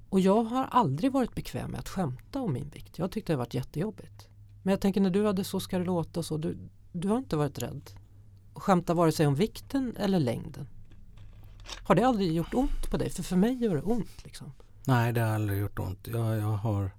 [0.10, 2.98] Och jag har aldrig varit bekväm med att skämta om min vikt.
[2.98, 4.28] Jag tyckte det varit jättejobbigt.
[4.64, 6.58] Men jag tänker när du hade Så ska det låta och så, du,
[6.92, 7.90] du har inte varit rädd
[8.54, 10.68] att skämta vare sig om vikten eller längden.
[11.84, 13.10] Har det aldrig gjort ont på dig?
[13.10, 14.24] För för mig gör det ont.
[14.24, 14.54] Liksom.
[14.86, 16.08] Nej, det har aldrig gjort ont.
[16.08, 16.92] Jag, jag har...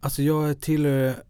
[0.00, 1.22] Alltså jag tillhör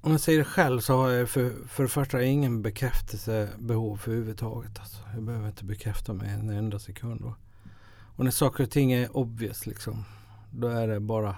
[0.00, 4.10] om jag säger det själv så har jag för, för det första ingen bekräftelsebehov för
[4.10, 4.78] överhuvudtaget.
[4.78, 4.98] Alltså.
[5.14, 7.20] Jag behöver inte bekräfta mig en enda sekund.
[7.20, 7.34] Och,
[8.18, 10.04] och när saker och ting är obvious liksom,
[10.50, 11.36] då är det bara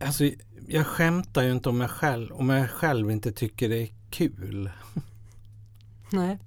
[0.00, 0.30] Alltså,
[0.66, 4.70] jag skämtar ju inte om mig själv om jag själv inte tycker det är kul.
[6.10, 6.38] Nej.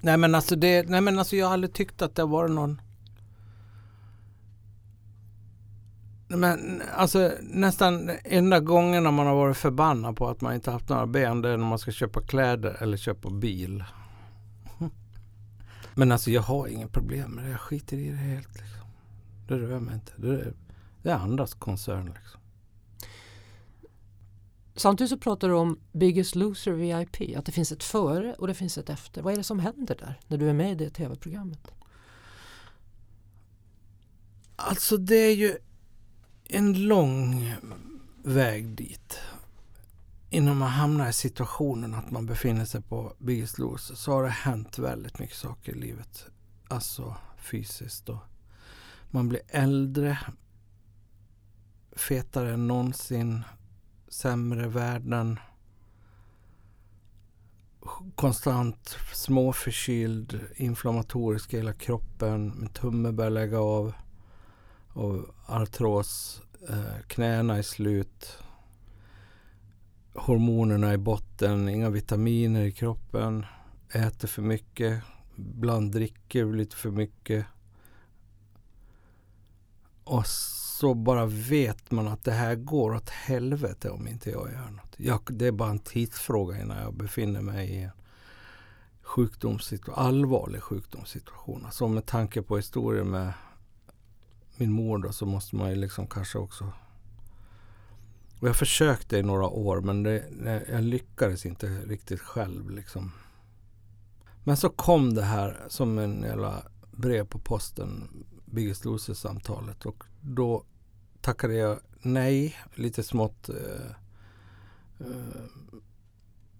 [0.00, 2.80] Nej men alltså, det, nej, men alltså jag har aldrig tyckt att det var någon
[6.36, 11.06] Men alltså nästan enda gången man har varit förbannad på att man inte haft några
[11.06, 13.84] ben det är när man ska köpa kläder eller köpa bil.
[15.94, 17.50] Men alltså jag har inga problem med det.
[17.50, 18.54] Jag skiter i det helt.
[18.54, 18.86] Liksom.
[19.48, 20.12] Det rör mig inte.
[20.16, 20.52] Det är,
[21.02, 22.14] det är andras koncern.
[22.18, 22.40] Liksom.
[24.74, 28.54] Samtidigt så pratar du om Biggest Loser VIP, att det finns ett före och det
[28.54, 29.22] finns ett efter.
[29.22, 31.70] Vad är det som händer där när du är med i det tv-programmet?
[34.56, 35.56] Alltså det är ju
[36.52, 37.54] en lång
[38.22, 39.18] väg dit.
[40.30, 44.28] Innan man hamnar i situationen att man befinner sig på Biggest Loser så har det
[44.28, 46.26] hänt väldigt mycket saker i livet.
[46.68, 48.08] Alltså fysiskt.
[48.08, 48.18] Och
[49.10, 50.18] man blir äldre,
[51.96, 53.42] fetare än någonsin,
[54.08, 55.38] sämre värden,
[58.14, 63.92] konstant småförkyld, inflammatorisk i hela kroppen, min tumme börjar lägga av
[64.92, 68.38] och artros, eh, knäna är slut,
[70.14, 73.46] hormonerna i botten, inga vitaminer i kroppen,
[73.92, 75.02] äter för mycket,
[75.36, 77.46] ibland dricker lite för mycket.
[80.04, 84.70] Och så bara vet man att det här går åt helvete om inte jag gör
[84.70, 84.94] något.
[84.96, 87.90] Jag, det är bara en tidsfråga innan jag befinner mig i en
[89.02, 91.64] sjukdomssitu allvarlig sjukdomssituation.
[91.64, 93.32] Alltså med tanke på historien med
[94.60, 96.72] min mor då så måste man ju liksom kanske också
[98.40, 100.24] och jag försökte i några år men det,
[100.70, 103.12] jag lyckades inte riktigt själv liksom.
[104.44, 108.08] Men så kom det här som en jävla brev på posten,
[108.44, 110.64] Biggest Loser-samtalet och då
[111.20, 113.90] tackade jag nej, lite smått, eh,
[115.00, 115.44] eh,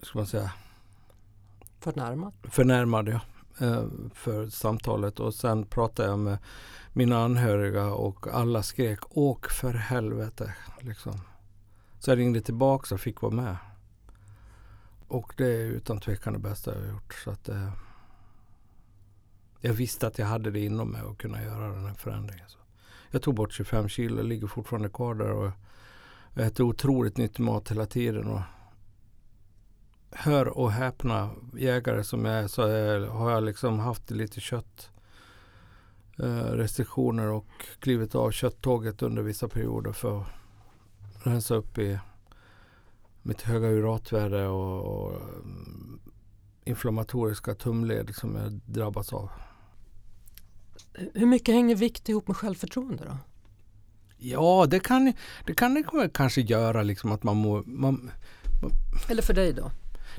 [0.02, 0.52] ska man säga?
[1.80, 2.32] Förnärmad?
[2.42, 3.20] Förnärmad, ja.
[3.60, 6.38] Eh, för samtalet och sen pratade jag med
[6.92, 10.54] mina anhöriga och alla skrek åk för helvete.
[10.80, 11.20] Liksom.
[11.98, 13.56] Så jag ringde tillbaka och fick vara med.
[15.08, 17.14] Och det är utan tvekan det bästa jag har gjort.
[17.24, 17.72] Så att, eh,
[19.60, 22.48] jag visste att jag hade det inom mig att kunna göra den här förändringen.
[22.48, 22.58] Så
[23.10, 25.50] jag tog bort 25 kilo, ligger fortfarande kvar där och
[26.34, 28.26] jag äter otroligt nyttig mat hela tiden.
[28.26, 28.40] Och
[30.10, 34.90] hör och häpna jägare som jag är så är, har jag liksom haft lite kött
[36.18, 40.26] eh, restriktioner och klivit av kötttåget under vissa perioder för att
[41.26, 41.98] rensa upp i
[43.22, 46.00] mitt höga uratvärde och, och mm,
[46.64, 49.30] inflammatoriska tumled som jag drabbats av.
[51.14, 53.16] Hur mycket hänger vikt ihop med självförtroende då?
[54.16, 55.12] Ja, det kan
[55.46, 57.62] det, kan det kanske göra liksom att man mår...
[57.66, 58.10] Man,
[59.08, 59.70] Eller för dig då?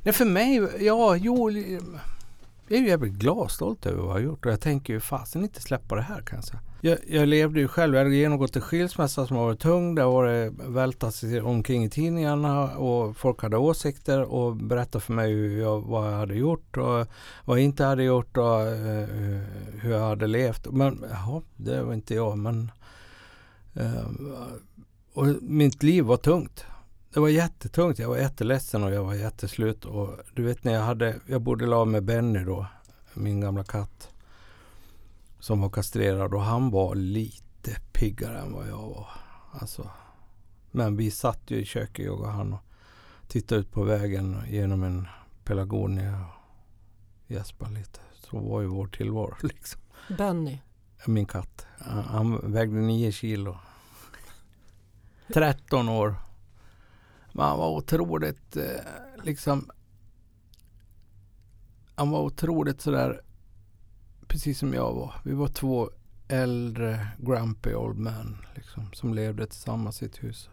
[0.04, 1.52] Nej, för mig, ja, jo.
[1.52, 4.94] Jag är ju jävligt glad och stolt över vad jag har gjort och jag tänker
[4.94, 6.62] ju fasen inte släppa det här kan jag säga.
[7.08, 9.96] Jag, levde ju själv, jag hade genomgått en skilsmässa som har varit tung.
[9.96, 15.32] Det har varit vältats omkring i tidningarna och folk hade åsikter och berättade för mig
[15.32, 17.08] hur jag, vad jag hade gjort och
[17.46, 19.08] vad jag inte hade gjort och uh,
[19.82, 20.72] hur jag hade levt.
[20.72, 22.38] Men ja, det var inte jag.
[22.38, 22.72] Men,
[23.78, 24.08] uh,
[25.14, 26.66] och mitt liv var tungt.
[27.14, 28.00] Det var jättetungt.
[28.00, 29.86] Jag var jätteledsen och jag var jätteslut.
[29.86, 32.66] Och du vet när jag hade, jag bodde la med Benny då,
[33.14, 34.10] min gamla katt.
[35.40, 39.08] Som var kastrerad och han var lite piggare än vad jag var.
[39.52, 39.90] Alltså.
[40.72, 42.60] Men vi satt ju i köket jag och han och
[43.28, 45.08] tittade ut på vägen genom en
[45.44, 48.00] pelargonia och gäspade lite.
[48.14, 49.82] Så var ju vår tillvaro liksom.
[50.18, 50.60] Benny?
[51.06, 51.68] Min katt.
[51.80, 53.58] Han, han vägde nio kilo.
[55.34, 56.16] 13 år.
[57.34, 58.64] Men han var otroligt eh,
[59.24, 59.72] liksom
[61.96, 63.22] Han var otroligt sådär
[64.28, 65.14] precis som jag var.
[65.24, 65.90] Vi var två
[66.28, 70.50] äldre grumpy old men liksom, som levde tillsammans i ett hus.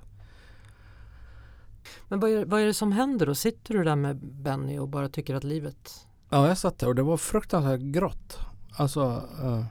[2.08, 3.34] Men vad är, vad är det som händer då?
[3.34, 6.06] Sitter du där med Benny och bara tycker att livet...
[6.30, 8.38] Ja, jag satt där och det var fruktansvärt grått.
[8.76, 9.64] Alltså uh,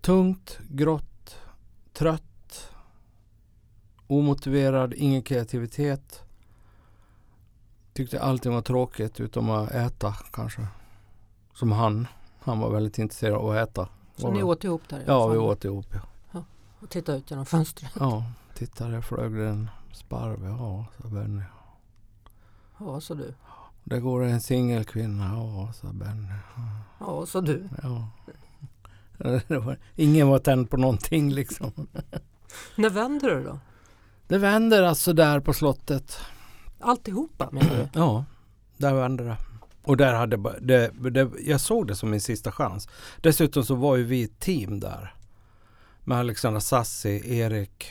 [0.00, 1.36] tungt, grått,
[1.92, 2.29] trött
[4.10, 6.22] omotiverad, ingen kreativitet.
[7.92, 10.66] Tyckte allting var tråkigt utom att äta kanske.
[11.54, 12.06] Som han.
[12.40, 13.88] Han var väldigt intresserad av att äta.
[14.16, 14.44] Så Var ni det?
[14.44, 15.86] åt ihop där Ja, vi åt ihop
[16.32, 16.44] ja.
[16.80, 17.92] och tittade ut genom fönstret?
[18.00, 20.44] Ja, titta där flög det en sparv.
[20.44, 21.42] Ja, sa Benny.
[22.78, 23.34] Ja, så du.
[23.84, 25.24] Där går det en singelkvinna.
[25.24, 26.28] Ja, sa Benny.
[27.00, 27.68] Ja, så du.
[27.82, 28.08] Ja.
[29.48, 31.72] Det var, ingen var tänd på någonting liksom.
[32.76, 33.58] När vänder det då?
[34.30, 36.18] Det vänder alltså där på slottet.
[36.80, 37.88] Alltihopa menar du?
[38.00, 38.24] Ja,
[38.76, 39.36] där vände det.
[39.82, 42.88] Och där hade det, det, jag såg det som min sista chans.
[43.20, 45.14] Dessutom så var ju vi ett team där.
[46.04, 47.86] Med Alexandra Sassi, Erik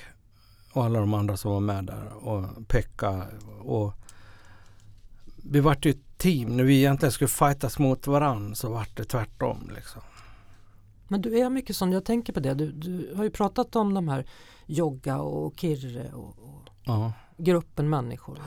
[0.74, 2.28] och alla de andra som var med där.
[2.28, 3.24] Och Pekka.
[3.62, 3.94] Och
[5.36, 6.58] vi vart ju ett team.
[6.58, 9.72] När vi egentligen skulle fightas mot varann så vart det tvärtom.
[9.76, 10.02] Liksom.
[11.08, 12.54] Men du är mycket som jag tänker på det.
[12.54, 14.26] Du, du har ju pratat om de här
[14.72, 17.14] Jogga och Kirre och, och Ja.
[17.38, 18.38] gruppen människor.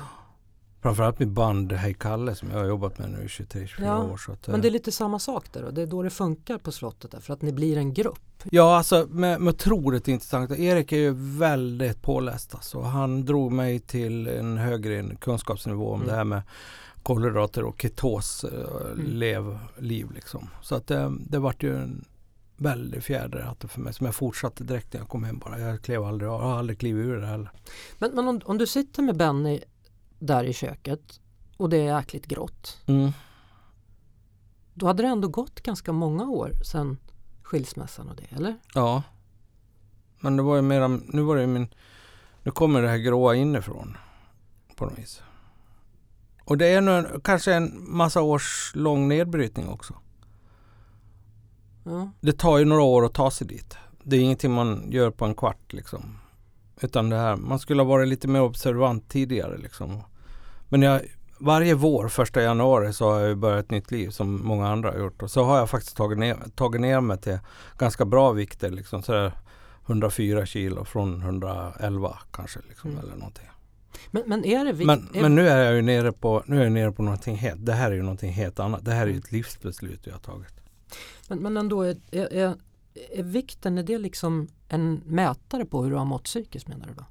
[0.82, 4.16] Framförallt med band Hej Kalle som jag har jobbat med nu i 23-24 Ja, år.
[4.16, 6.58] Så att, Men det är lite samma sak där och det är då det funkar
[6.58, 8.42] på slottet där, för att ni blir en grupp.
[8.50, 10.50] Ja, alltså med, med otroligt intressant.
[10.50, 12.54] Erik är ju väldigt påläst.
[12.54, 12.80] Alltså.
[12.80, 16.08] Han drog mig till en högre kunskapsnivå om Mm.
[16.08, 16.42] det här med
[17.02, 19.06] kolhydrater och ketos eh, Mm.
[19.06, 20.10] lev, liv.
[20.14, 20.48] Liksom.
[20.62, 22.04] Så att det, det vart ju en
[22.62, 25.58] väldig fjäder i hatten för mig som jag fortsatte direkt när jag kom hem bara.
[25.58, 27.50] Jag klev aldrig av, jag har aldrig klivit ur det heller.
[27.98, 29.60] Men, men om, om du sitter med Benny
[30.18, 31.20] där i köket
[31.56, 32.82] och det är jäkligt grått.
[32.86, 33.10] Mm.
[34.74, 36.98] Då hade det ändå gått ganska många år sedan
[37.42, 38.56] skilsmässan och det, eller?
[38.74, 39.02] Ja.
[40.20, 41.74] Men det var ju mera, nu var det ju min,
[42.42, 43.96] nu kommer det här gråa inifrån
[44.76, 45.22] på något vis.
[46.44, 49.94] Och det är nu en, kanske en massa års lång nedbrytning också.
[51.84, 52.10] Ja.
[52.20, 53.76] Det tar ju några år att ta sig dit.
[54.02, 56.18] Det är ingenting man gör på en kvart liksom.
[56.80, 60.02] Utan det här, man skulle ha varit lite mer observant tidigare liksom.
[60.68, 61.00] Men jag,
[61.38, 64.98] varje vår, första januari, så har jag börjat ett nytt liv som många andra har
[64.98, 65.22] gjort.
[65.22, 67.38] Och så har jag faktiskt tagit ner, tagit ner mig till
[67.78, 69.02] ganska bra vikter liksom.
[69.02, 69.32] Så där
[69.86, 73.04] 104 kilo från 111 kanske liksom Mm.
[73.04, 73.46] eller någonting.
[74.10, 74.84] Men, men är det?
[74.84, 77.66] Men, men nu är jag ju nere på, nu är jag nere på någonting helt,
[77.66, 78.84] det här är ju någonting helt annat.
[78.84, 80.61] Det här är ju ett livsbeslut jag har tagit.
[81.28, 82.56] Men, men ändå, är, är,
[82.94, 86.94] är, vikten, är det liksom en mätare på hur du har mått psykiskt menar du
[86.94, 87.04] då?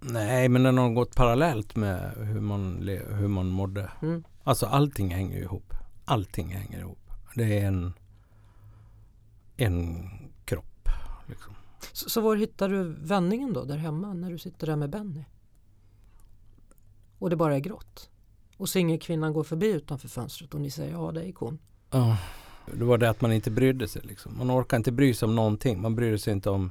[0.00, 3.90] Nej, men den har gått parallellt med hur man, hur man mådde.
[4.02, 4.24] Mm.
[4.44, 5.74] Alltså allting hänger ihop.
[6.04, 7.10] Allting hänger ihop.
[7.34, 7.92] Det är en,
[9.56, 10.08] en
[10.44, 10.88] kropp.
[11.26, 11.54] Liksom.
[11.92, 15.24] Så, så var hittar du vändningen då där hemma när du sitter där med Benny?
[17.18, 18.10] Och det bara är grått?
[18.56, 21.58] Och singelkvinnan går förbi utanför fönstret och ni säger ja det är ikon.
[21.90, 22.16] Ja.
[22.72, 24.02] Det var det att man inte brydde sig.
[24.04, 24.38] Liksom.
[24.38, 25.80] Man orkar inte bry sig om någonting.
[25.82, 26.70] Man brydde sig inte om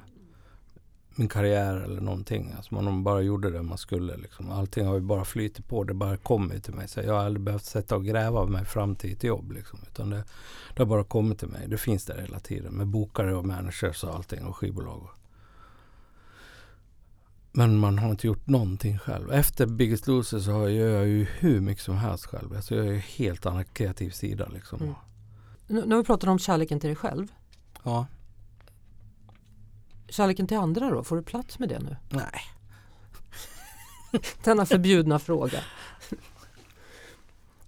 [1.16, 2.52] min karriär eller någonting.
[2.56, 4.16] Alltså man bara gjorde det man skulle.
[4.16, 4.50] Liksom.
[4.50, 5.84] Allting har ju bara flytit på.
[5.84, 6.88] Det bara kommit till mig.
[6.88, 9.52] Så jag har aldrig behövt sätta och gräva mig fram till ett jobb.
[9.52, 9.78] Liksom.
[9.92, 10.24] Utan det,
[10.74, 11.68] det har bara kommit till mig.
[11.68, 12.72] Det finns där hela tiden.
[12.74, 15.02] Med bokare och managers och allting och skivbolag.
[15.02, 15.10] och-
[17.52, 19.32] Men man har inte gjort någonting själv.
[19.32, 22.52] Efter Biggest Loser så gör jag ju hur mycket som helst själv.
[22.56, 24.80] Alltså jag är ju helt annan kreativ sida liksom.
[24.82, 24.94] Mm.
[25.66, 27.32] Nu, har vi pratat om kärleken till dig själv.
[27.82, 28.06] Ja.
[30.08, 31.96] Kärleken till andra då, får du plats med det nu?
[32.10, 32.40] Nej.
[34.44, 35.58] Denna förbjudna fråga.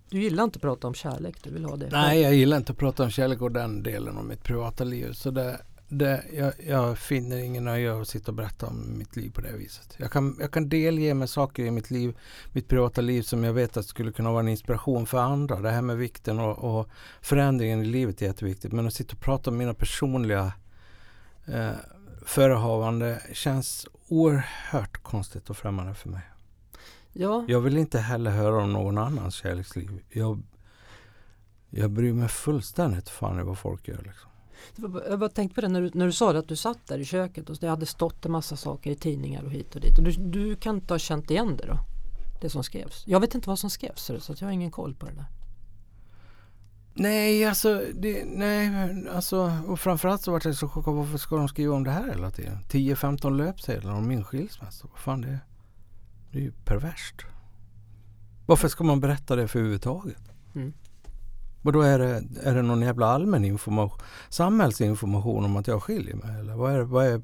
[0.08, 2.72] Du gillar inte att prata om kärlek, du vill ha det Nej, jag gillar inte
[2.72, 5.12] att prata om kärlek och den delen av mitt privata liv.
[5.12, 9.30] Så det, det, jag, jag finner ingen nöje att sitta och berätta om mitt liv
[9.30, 9.94] på det viset.
[9.98, 12.16] Jag kan, jag kan delge mig saker i mitt liv,
[12.52, 15.60] mitt privata liv som jag vet att skulle kunna vara en inspiration för andra.
[15.60, 16.88] Det här med vikten och, och
[17.20, 18.72] förändringen i livet är jätteviktigt.
[18.72, 20.52] Men att sitta och prata om mina personliga
[21.46, 21.70] eh,
[22.24, 26.22] förehavande känns oerhört konstigt och främmande för mig.
[27.12, 30.02] Ja, Jag vill inte heller höra om någon annans kärleksliv.
[30.08, 30.42] Jag,
[31.70, 34.02] jag bryr mig fullständigt fan i vad folk gör.
[34.02, 34.30] Liksom.
[35.08, 36.98] Jag bara tänkte på det när du, när du sa det att du satt där
[36.98, 39.98] i köket och det hade stått en massa saker i tidningar och hit och dit.
[39.98, 41.78] Och du, du kan inte ha känt igen det då?
[42.40, 43.04] Det som skrevs.
[43.06, 45.26] Jag vet inte vad som skrevs så jag har ingen koll på det där.
[46.98, 48.70] Nej, alltså, det, nej,
[49.08, 50.94] alltså, och framförallt så vart jag så chockad.
[50.94, 52.58] Varför ska de skriva om det här hela tiden?
[52.68, 54.86] 10-15 löpsedlar om min skilsmässa.
[54.90, 55.38] Vad fan det är?
[56.32, 57.22] Det är ju perverst.
[58.46, 60.22] Varför ska man berätta det för överhuvudtaget?
[60.54, 60.72] Mm.
[61.66, 63.98] Och då är det, är det någon jävla allmän information,
[64.28, 66.40] samhällsinformation om att jag skiljer mig?
[66.40, 67.22] Eller vad är, vad är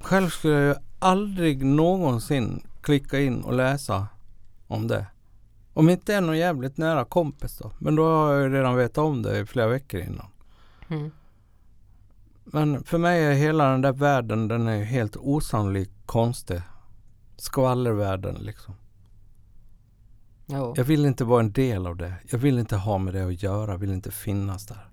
[0.00, 4.06] Själv skulle jag aldrig någonsin klicka in och läsa
[4.66, 5.06] om det.
[5.72, 7.72] Om inte är någon jävligt nära kompis då.
[7.78, 10.26] Men då har jag ju redan vetat om det i flera veckor innan.
[10.88, 11.10] Mm.
[12.44, 16.60] Men för mig är hela den där världen, den är helt osannolikt konstig.
[17.36, 18.74] Skvallervärlden liksom.
[20.52, 20.74] Ja.
[20.76, 22.14] Jag vill inte vara en del av det.
[22.30, 23.70] Jag vill inte ha med det att göra.
[23.70, 24.88] Jag vill inte finnas där.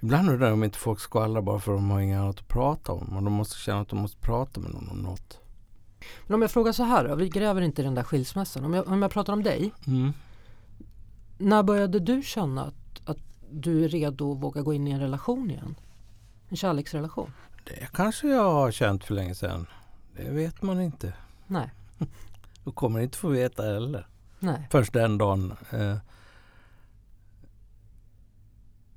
[0.00, 2.48] Ibland undrar jag om inte folk skvallrar bara för att de har inget annat att
[2.48, 3.16] prata om.
[3.16, 5.38] Och de måste känna att de måste prata med någon om något.
[6.26, 8.64] Men om jag frågar så här, vi gräver inte i den där skilsmässan.
[8.64, 9.72] Om jag, om jag pratar om dig.
[9.86, 10.12] Mm.
[11.38, 13.18] När började du känna att, att
[13.50, 15.74] du är redo att våga gå in i en relation igen?
[16.48, 17.32] En kärleksrelation?
[17.64, 19.66] Det kanske jag har känt för länge sedan.
[20.16, 21.12] Det vet man inte.
[21.46, 21.70] Nej.
[22.68, 24.06] Du kommer inte få veta heller.
[24.38, 24.68] Nej.
[24.70, 25.96] Först den dagen eh,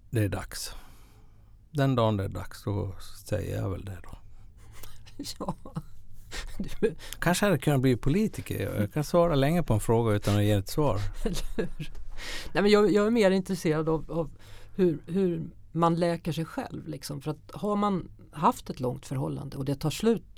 [0.10, 0.76] det är dags.
[1.72, 2.96] Den dagen det är dags då
[3.26, 4.18] säger jag väl det då.
[5.40, 5.56] Ja.
[6.58, 8.80] Du, Kanske hade jag kunnat bli politiker.
[8.80, 11.00] Jag kan svara länge på en fråga utan att ge ett svar.
[12.54, 14.30] Nej, men jag, jag är mer intresserad av, av
[14.76, 16.88] hur, hur man läker sig själv.
[16.88, 17.22] Liksom.
[17.22, 20.31] För att har man haft ett långt förhållande och det tar slut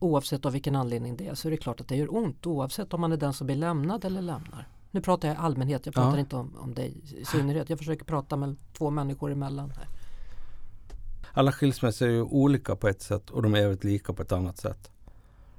[0.00, 2.94] oavsett av vilken anledning det är så är det klart att det gör ont oavsett
[2.94, 4.68] om man är den som blir lämnad eller lämnar.
[4.90, 6.18] Nu pratar jag i allmänhet, jag pratar Ja.
[6.18, 7.70] inte om, om dig i synnerhet.
[7.70, 9.86] Jag försöker prata med två människor emellan här.
[11.32, 14.32] Alla skilsmässor är ju olika på ett sätt och de är jävligt lika på ett
[14.32, 14.90] annat sätt.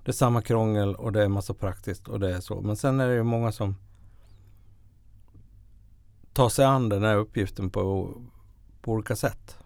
[0.06, 2.62] Det är samma krångel och det är massa praktiskt och det är så.
[2.62, 3.76] Men sen är det ju många som
[6.34, 8.16] tar sig an den här uppgiften på,
[8.82, 9.58] på olika sätt.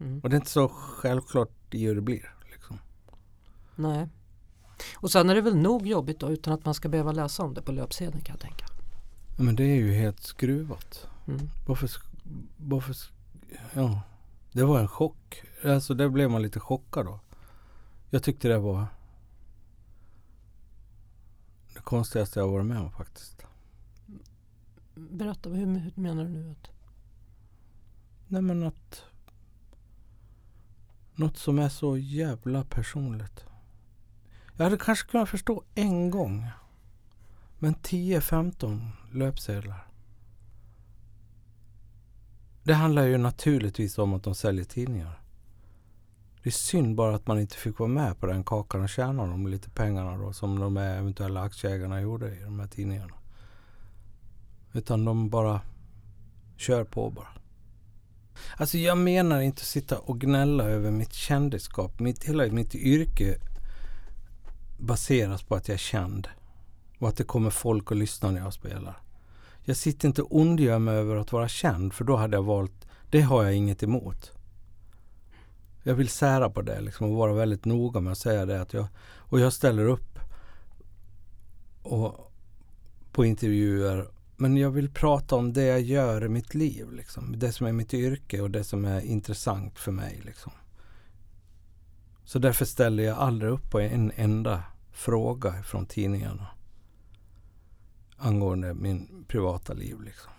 [0.00, 0.20] Mm.
[0.20, 2.34] Och det är inte så självklart i hur det blir.
[3.80, 4.08] Nej.
[4.94, 7.54] Och sen är det väl nog jobbigt då utan att man ska behöva läsa om
[7.54, 8.66] det på löpsedeln kan jag tänka.
[9.38, 11.06] Men det är ju helt skruvat.
[11.28, 11.48] Mm.
[11.66, 11.90] Varför,
[12.56, 12.96] varför
[13.74, 14.02] ja,
[14.52, 15.42] det var en chock.
[15.64, 17.20] Alltså det blev man lite chockad då.
[18.10, 18.86] Jag tyckte det var
[21.74, 23.46] det konstigaste jag varit med om faktiskt.
[24.94, 26.50] Berätta, hur, hur menar du nu?
[26.50, 26.70] Att,
[28.26, 29.02] Nej men att
[31.14, 33.44] något som är så jävla personligt.
[34.60, 36.46] Jag hade kanske kunnat förstå en gång.
[37.58, 39.86] Men 10-15 löpsedlar.
[42.62, 45.20] Det handlar ju naturligtvis om att de säljer tidningar.
[46.42, 49.26] Det är synd bara att man inte fick vara med på den kakan och tjäna
[49.26, 53.14] de lite pengarna då som de här eventuella aktieägarna gjorde i de här tidningarna.
[54.72, 55.60] Utan de bara
[56.56, 57.28] kör på bara.
[58.56, 62.00] Alltså jag menar inte att sitta och gnälla över mitt kändisskap.
[62.00, 63.38] Mitt, hela mitt yrke
[64.80, 66.28] baseras på att jag är känd.
[66.98, 69.00] Och att det kommer folk och lyssnar när jag spelar.
[69.64, 72.86] Jag sitter inte och ondgör mig över att vara känd för då hade jag valt,
[73.10, 74.32] det har jag inget emot.
[75.82, 78.72] Jag vill sära på det liksom och vara väldigt noga med att säga det att
[78.72, 80.18] jag, och jag ställer upp
[81.82, 82.32] och,
[83.12, 84.06] på intervjuer
[84.36, 86.92] men jag vill prata om det jag gör i mitt liv.
[86.92, 87.38] Liksom.
[87.38, 90.20] Det som är mitt yrke och det som är intressant för mig.
[90.24, 90.52] Liksom.
[92.30, 94.62] Så därför ställer jag aldrig upp på en enda
[94.92, 96.46] fråga från tidningarna
[98.16, 100.00] angående min privata liv.
[100.02, 100.32] Liksom.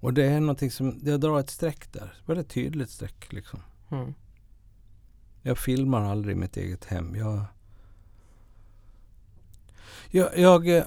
[0.00, 2.14] Och det är någonting som, jag drar ett streck där.
[2.26, 3.32] Väldigt tydligt streck.
[3.32, 3.60] Liksom.
[3.90, 4.14] mm.
[5.42, 7.16] Jag filmar aldrig mitt eget hem.
[7.16, 7.44] Jag,
[10.10, 10.84] jag, jag eh,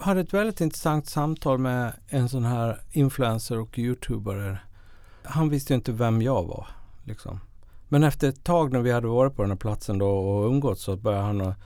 [0.00, 4.58] hade ett väldigt intressant samtal med en sån här influencer och youtubare.
[5.22, 6.66] Han visste ju inte vem jag var.
[7.04, 7.40] Liksom.
[7.92, 10.82] Men efter ett tag när vi hade varit på den här platsen då och umgåtts
[10.82, 11.56] så började han att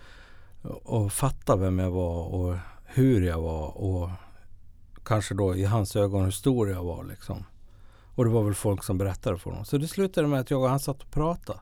[0.85, 4.11] att fatta vem jag var och hur jag var och
[5.05, 7.05] kanske då i hans ögon hur stor jag var.
[7.05, 7.45] Liksom.
[8.15, 9.65] Och det var väl folk som berättade för honom.
[9.65, 11.59] Så det slutade med att jag och han satt och pratade.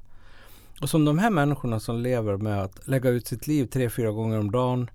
[0.80, 4.10] Och som de här människorna som lever med att lägga ut sitt liv tre, fyra
[4.10, 4.90] gånger om dagen,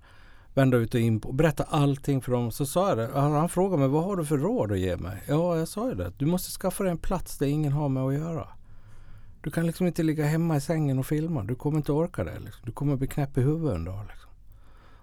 [0.54, 2.52] vända ut och in och berätta allting för dem.
[2.52, 3.10] Så sa jag det.
[3.14, 5.22] Han, han frågade mig, vad har du för råd att ge mig?
[5.28, 6.12] Ja, jag sa ju det.
[6.18, 8.48] Du måste skaffa dig en plats där ingen har med att göra.
[9.42, 11.42] Du kan liksom inte ligga hemma i sängen och filma.
[11.42, 12.38] Du kommer inte orka det.
[12.38, 12.62] Liksom.
[12.64, 14.06] Du kommer bli knäpp i huvudet en dag.
[14.08, 14.30] Liksom.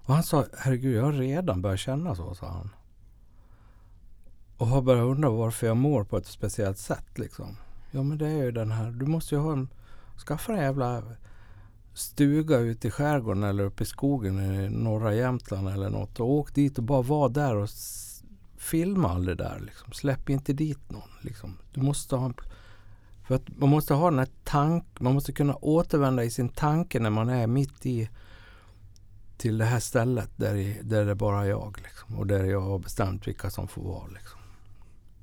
[0.07, 2.69] Och han sa, herregud, jag har redan börjat känna så, sa han.
[4.57, 7.17] Och har börjat undra varför jag mår på ett speciellt sätt.
[7.17, 7.57] Liksom.
[7.91, 9.69] Ja, men det är ju den här, du måste ju ha en,
[10.27, 11.03] skaffa en jävla
[11.93, 16.19] stuga ute i skärgården eller uppe i skogen i norra Jämtland eller något.
[16.19, 17.69] Och åk dit och bara var där och
[18.57, 19.59] filma all det där.
[19.59, 19.93] Liksom.
[19.93, 21.09] Släpp inte dit någon.
[21.21, 21.57] Liksom.
[21.73, 22.33] Du måste ha en,
[23.27, 26.99] för att man måste ha den här tank, man måste kunna återvända i sin tanke
[26.99, 28.09] när man är mitt i
[29.37, 31.77] till det här stället där, i, där det är bara jag.
[31.83, 34.07] Liksom, och där jag har bestämt vilka som får vara.
[34.07, 34.39] Liksom.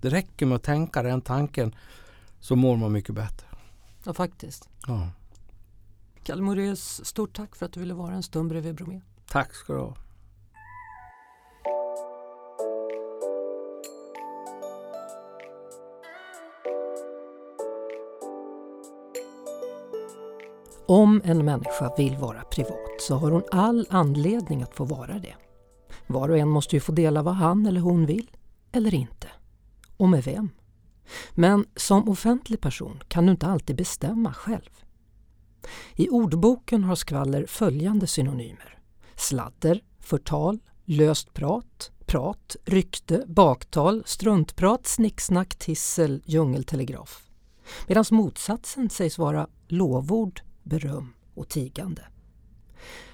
[0.01, 1.75] Det räcker med att tänka den tanken
[2.41, 3.47] så mår man mycket bättre.
[4.05, 4.69] Ja, faktiskt.
[4.87, 5.09] Ja.
[6.25, 9.01] Kalle Moraeus, stort tack för att du ville vara en stund bredvid Bromé.
[9.29, 9.97] Tack ska du ha.
[20.87, 25.35] Om en människa vill vara privat så har hon all anledning att få vara det.
[26.07, 28.31] Var och en måste ju få dela vad han eller hon vill,
[28.73, 29.29] eller inte.
[29.97, 30.51] Och med vem?
[31.31, 34.71] Men som offentlig person kan du inte alltid bestämma själv.
[35.97, 38.79] I ordboken har skvaller följande synonymer.
[39.17, 47.29] Sladder, förtal, löst prat, prat, rykte, baktal, struntprat, snicksnack, tissel, djungeltelegraf.
[47.89, 52.03] Medan motsatsen sägs vara lovord, beröm och tigande.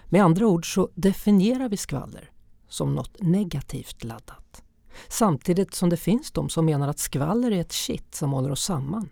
[0.04, 2.30] Med andra ord så definierar vi skvaller
[2.68, 4.62] som något negativt laddat.
[5.08, 8.64] Samtidigt som det finns de som menar att skvaller är ett kitt som håller oss
[8.64, 9.08] samman.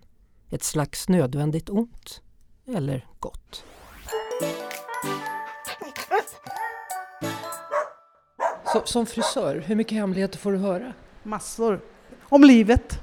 [0.50, 2.22] Ett slags nödvändigt ont.
[2.66, 3.64] Eller gott.
[8.72, 10.92] Så, som frisör, hur mycket hemligheter får du höra?
[11.22, 11.80] Massor.
[12.22, 12.98] Om livet.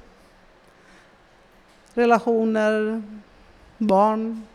[1.94, 3.04] Relationer,
[3.78, 4.46] barn.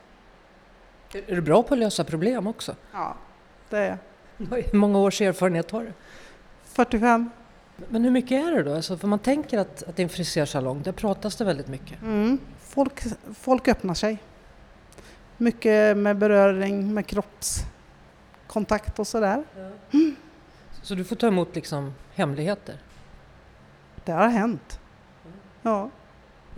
[1.12, 2.76] Är du bra på att lösa problem också?
[2.92, 3.16] Ja,
[3.70, 3.98] det är jag.
[4.72, 5.92] Hur många års erfarenhet har du?
[6.64, 7.30] 45.
[7.88, 8.74] Men hur mycket är det då?
[8.74, 12.02] Alltså, för man tänker att, att det är en frisörsalong, där pratas det väldigt mycket.
[12.02, 12.38] Mm.
[12.60, 13.02] Folk,
[13.34, 14.18] folk öppnar sig.
[15.36, 19.44] Mycket med beröring, med kroppskontakt och sådär.
[20.82, 22.76] Så du får ta emot liksom hemligheter.
[24.04, 24.80] Det har hänt.
[25.62, 25.90] Ja.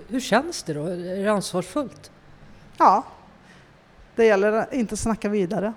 [0.09, 0.87] Hur känns det då?
[0.87, 2.11] Är det ansvarsfullt?
[2.79, 3.05] ja.
[4.15, 5.73] Det gäller att inte snacka vidare.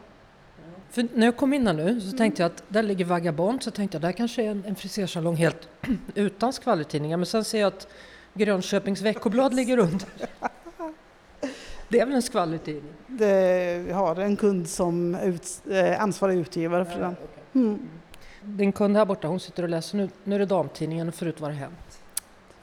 [0.90, 3.72] För när jag kom in här nu så tänkte jag att där ligger Vagabond, så
[3.72, 5.70] tänkte jag där kanske är en, en frisersalong helt
[6.16, 7.18] utan skvallertidningar.
[7.18, 7.88] Men sen ser jag att
[8.34, 10.08] Grönköpings veckoblad ligger under.
[11.90, 12.94] Det är väl en skvallertidning?
[13.08, 17.16] Det, vi har en kund som ut, eh, ansvarig utgivare för den.
[17.54, 17.90] Mm.
[18.42, 20.10] Din kund här borta, hon sitter och läser nu.
[20.24, 22.02] Nu är det damtidningen och förut var det Hänt.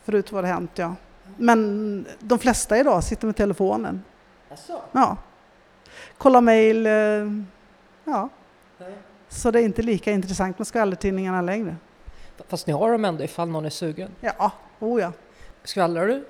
[0.04, 0.94] Förut var det hänt, ja.
[1.36, 4.02] Men de flesta idag sitter med telefonen.
[4.48, 4.82] Jaså?
[4.92, 5.16] Ja.
[6.18, 6.86] Kolla mejl.
[6.86, 6.92] Eh,
[8.04, 8.28] ja.
[9.28, 11.76] Så det är inte lika intressant med skvallertidningarna längre.
[12.48, 14.10] Fast ni har dem ändå ifall någon är sugen.
[14.20, 15.12] Ja, oh ja.
[15.64, 16.24] Skvallrar du?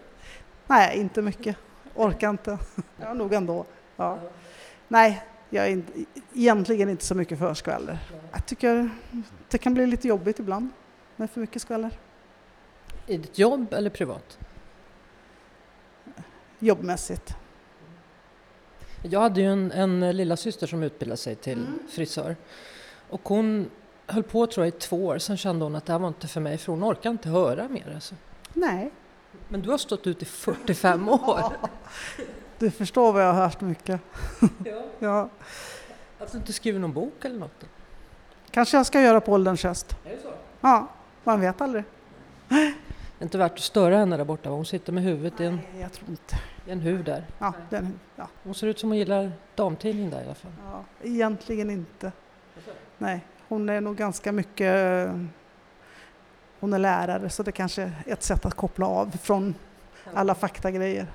[0.66, 1.56] Nej, inte mycket.
[1.94, 2.58] Orkar inte.
[3.00, 3.64] Ja, nog ändå.
[3.96, 4.18] Ja.
[4.88, 5.92] Nej, jag är inte,
[6.34, 7.98] egentligen inte så mycket för skvaller.
[8.32, 8.90] Jag tycker
[9.48, 10.68] det kan bli lite jobbigt ibland
[11.16, 11.90] med för mycket skvaller.
[13.06, 14.38] I ditt jobb eller privat?
[16.58, 17.36] Jobbmässigt.
[19.02, 22.36] Jag hade ju en, en lilla syster som utbildade sig till frisör.
[23.08, 23.70] Och hon
[24.06, 26.28] höll på tror jag i två år, sen kände hon att det här var inte
[26.28, 27.92] för mig för hon orkar inte höra mer.
[27.94, 28.14] Alltså.
[28.52, 28.90] Nej,
[29.48, 31.42] Men du har stått ut i 45 år.
[32.58, 34.00] du förstår vad jag har hört mycket.
[34.64, 34.82] Ja.
[34.98, 35.28] Ja.
[36.18, 37.64] Att du inte skriver någon bok eller något?
[38.50, 39.96] Kanske jag ska göra på ålderns höst.
[40.04, 40.32] Är det så?
[40.60, 40.88] Ja,
[41.24, 41.84] man vet aldrig.
[43.22, 45.54] Det är inte värt att störa henne där borta, hon sitter med huvudet i en,
[45.72, 46.36] Nej, Jag tror inte.
[46.66, 47.26] i en hur där.
[47.38, 48.28] Ja, den, ja.
[48.42, 50.52] Hon ser ut som hon gillar damtidning där i alla fall.
[50.64, 52.12] Ja, egentligen inte.
[52.98, 55.08] Nej, hon är nog ganska mycket...
[56.60, 59.54] Hon är lärare så det kanske är ett sätt att koppla av från
[60.14, 61.06] alla faktagrejer.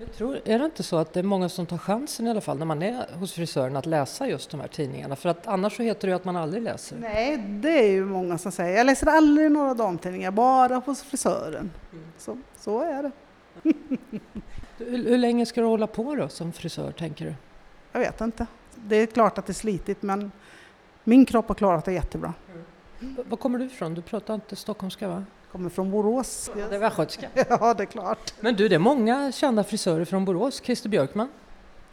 [0.00, 2.40] Jag tror, är det inte så att det är många som tar chansen i alla
[2.40, 5.16] fall när man är hos frisören att läsa just de här tidningarna?
[5.16, 6.96] För att annars så heter det ju att man aldrig läser.
[6.96, 8.76] Nej, det är ju många som säger.
[8.76, 11.70] Jag läser aldrig några damtidningar, bara hos frisören.
[12.18, 13.10] Så, så är det.
[14.78, 17.34] Hur, hur länge ska du hålla på då som frisör tänker du?
[17.92, 18.46] Jag vet inte.
[18.74, 20.32] Det är klart att det är slitigt men
[21.04, 22.34] min kropp har klarat det jättebra.
[22.98, 23.94] V- Var kommer du ifrån?
[23.94, 25.24] Du pratar inte stockholmska va?
[25.52, 26.50] Kommer från Borås.
[26.54, 27.28] Det är västgötska.
[27.48, 28.34] Ja, det är klart.
[28.40, 30.62] Men du, det är många kända frisörer från Borås.
[30.64, 31.28] Christer Björkman.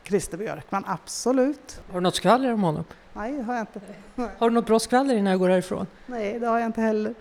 [0.04, 1.82] Christer Björkman, absolut.
[1.88, 2.84] Har du något skvaller om honom?
[3.14, 3.82] Nej, det har jag inte.
[4.38, 5.88] Har du något bra skvaller innan jag går härifrån?
[6.06, 7.14] Nej, det har jag inte heller.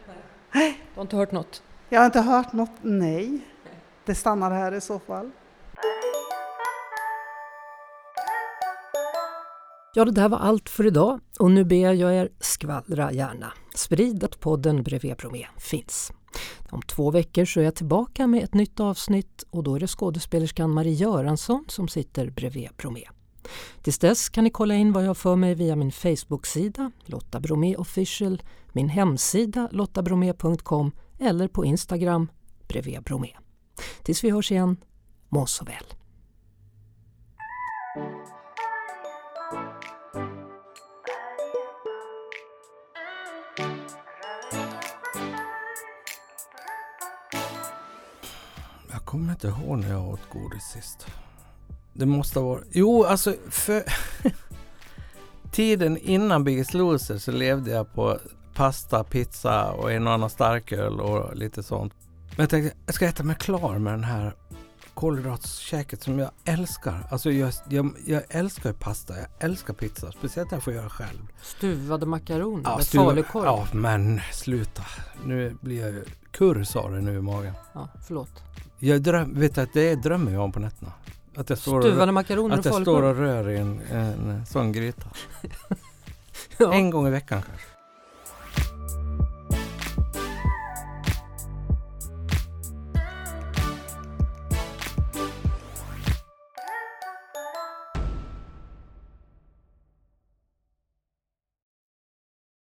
[0.53, 1.63] Du har inte hört något?
[1.89, 3.41] Jag har inte hört något nej.
[4.05, 5.31] Det stannar här i så fall.
[9.95, 13.53] Ja, det där var allt för idag och nu ber jag er skvallra gärna.
[13.75, 16.13] Sprid att podden Bredvid Bromé finns.
[16.71, 19.87] Om två veckor så är jag tillbaka med ett nytt avsnitt och då är det
[19.87, 23.05] skådespelerskan Marie Göransson som sitter bredvid Bromé.
[23.83, 27.41] Tills dess kan ni kolla in vad jag har för mig via min Facebook-sida Lotta
[27.41, 32.31] Bromé Official, min hemsida lottabromé.com eller på Instagram
[32.69, 33.31] bredvid Bromé.
[34.03, 34.77] Tills vi hörs igen,
[35.29, 35.85] må så väl.
[49.07, 51.07] Kommer inte ihåg när jag åt godis sist.
[51.93, 52.65] Det måste ha varit...
[52.73, 53.85] Jo, alltså för...
[55.53, 58.19] Tiden innan Biggest Loser så levde jag på
[58.55, 61.93] pasta, pizza och en och annan starköl och lite sånt.
[62.31, 64.35] Men jag tänkte, jag ska äta mig klar med den här
[64.95, 67.07] kolhydratskäket som jag älskar.
[67.11, 70.13] Alltså jag, jag, jag älskar pasta, jag älskar pizza.
[70.13, 71.19] Speciellt när jag får göra själv.
[71.43, 73.45] Stuvade makaroner med stuva- falukorv.
[73.45, 74.83] Ja, men sluta.
[75.25, 77.55] Nu blir jag ju kurr sa det nu i magen.
[77.73, 78.43] Ja, förlåt.
[78.79, 80.93] Jag dröm, vet att det drömmer jag om på nätterna.
[81.37, 83.09] Att jag står och, Stuvade makaroner och att jag står falukorv.
[83.09, 85.09] och rör i en, en sån gryta.
[86.59, 86.73] Ja.
[86.73, 87.67] En gång i veckan kanske.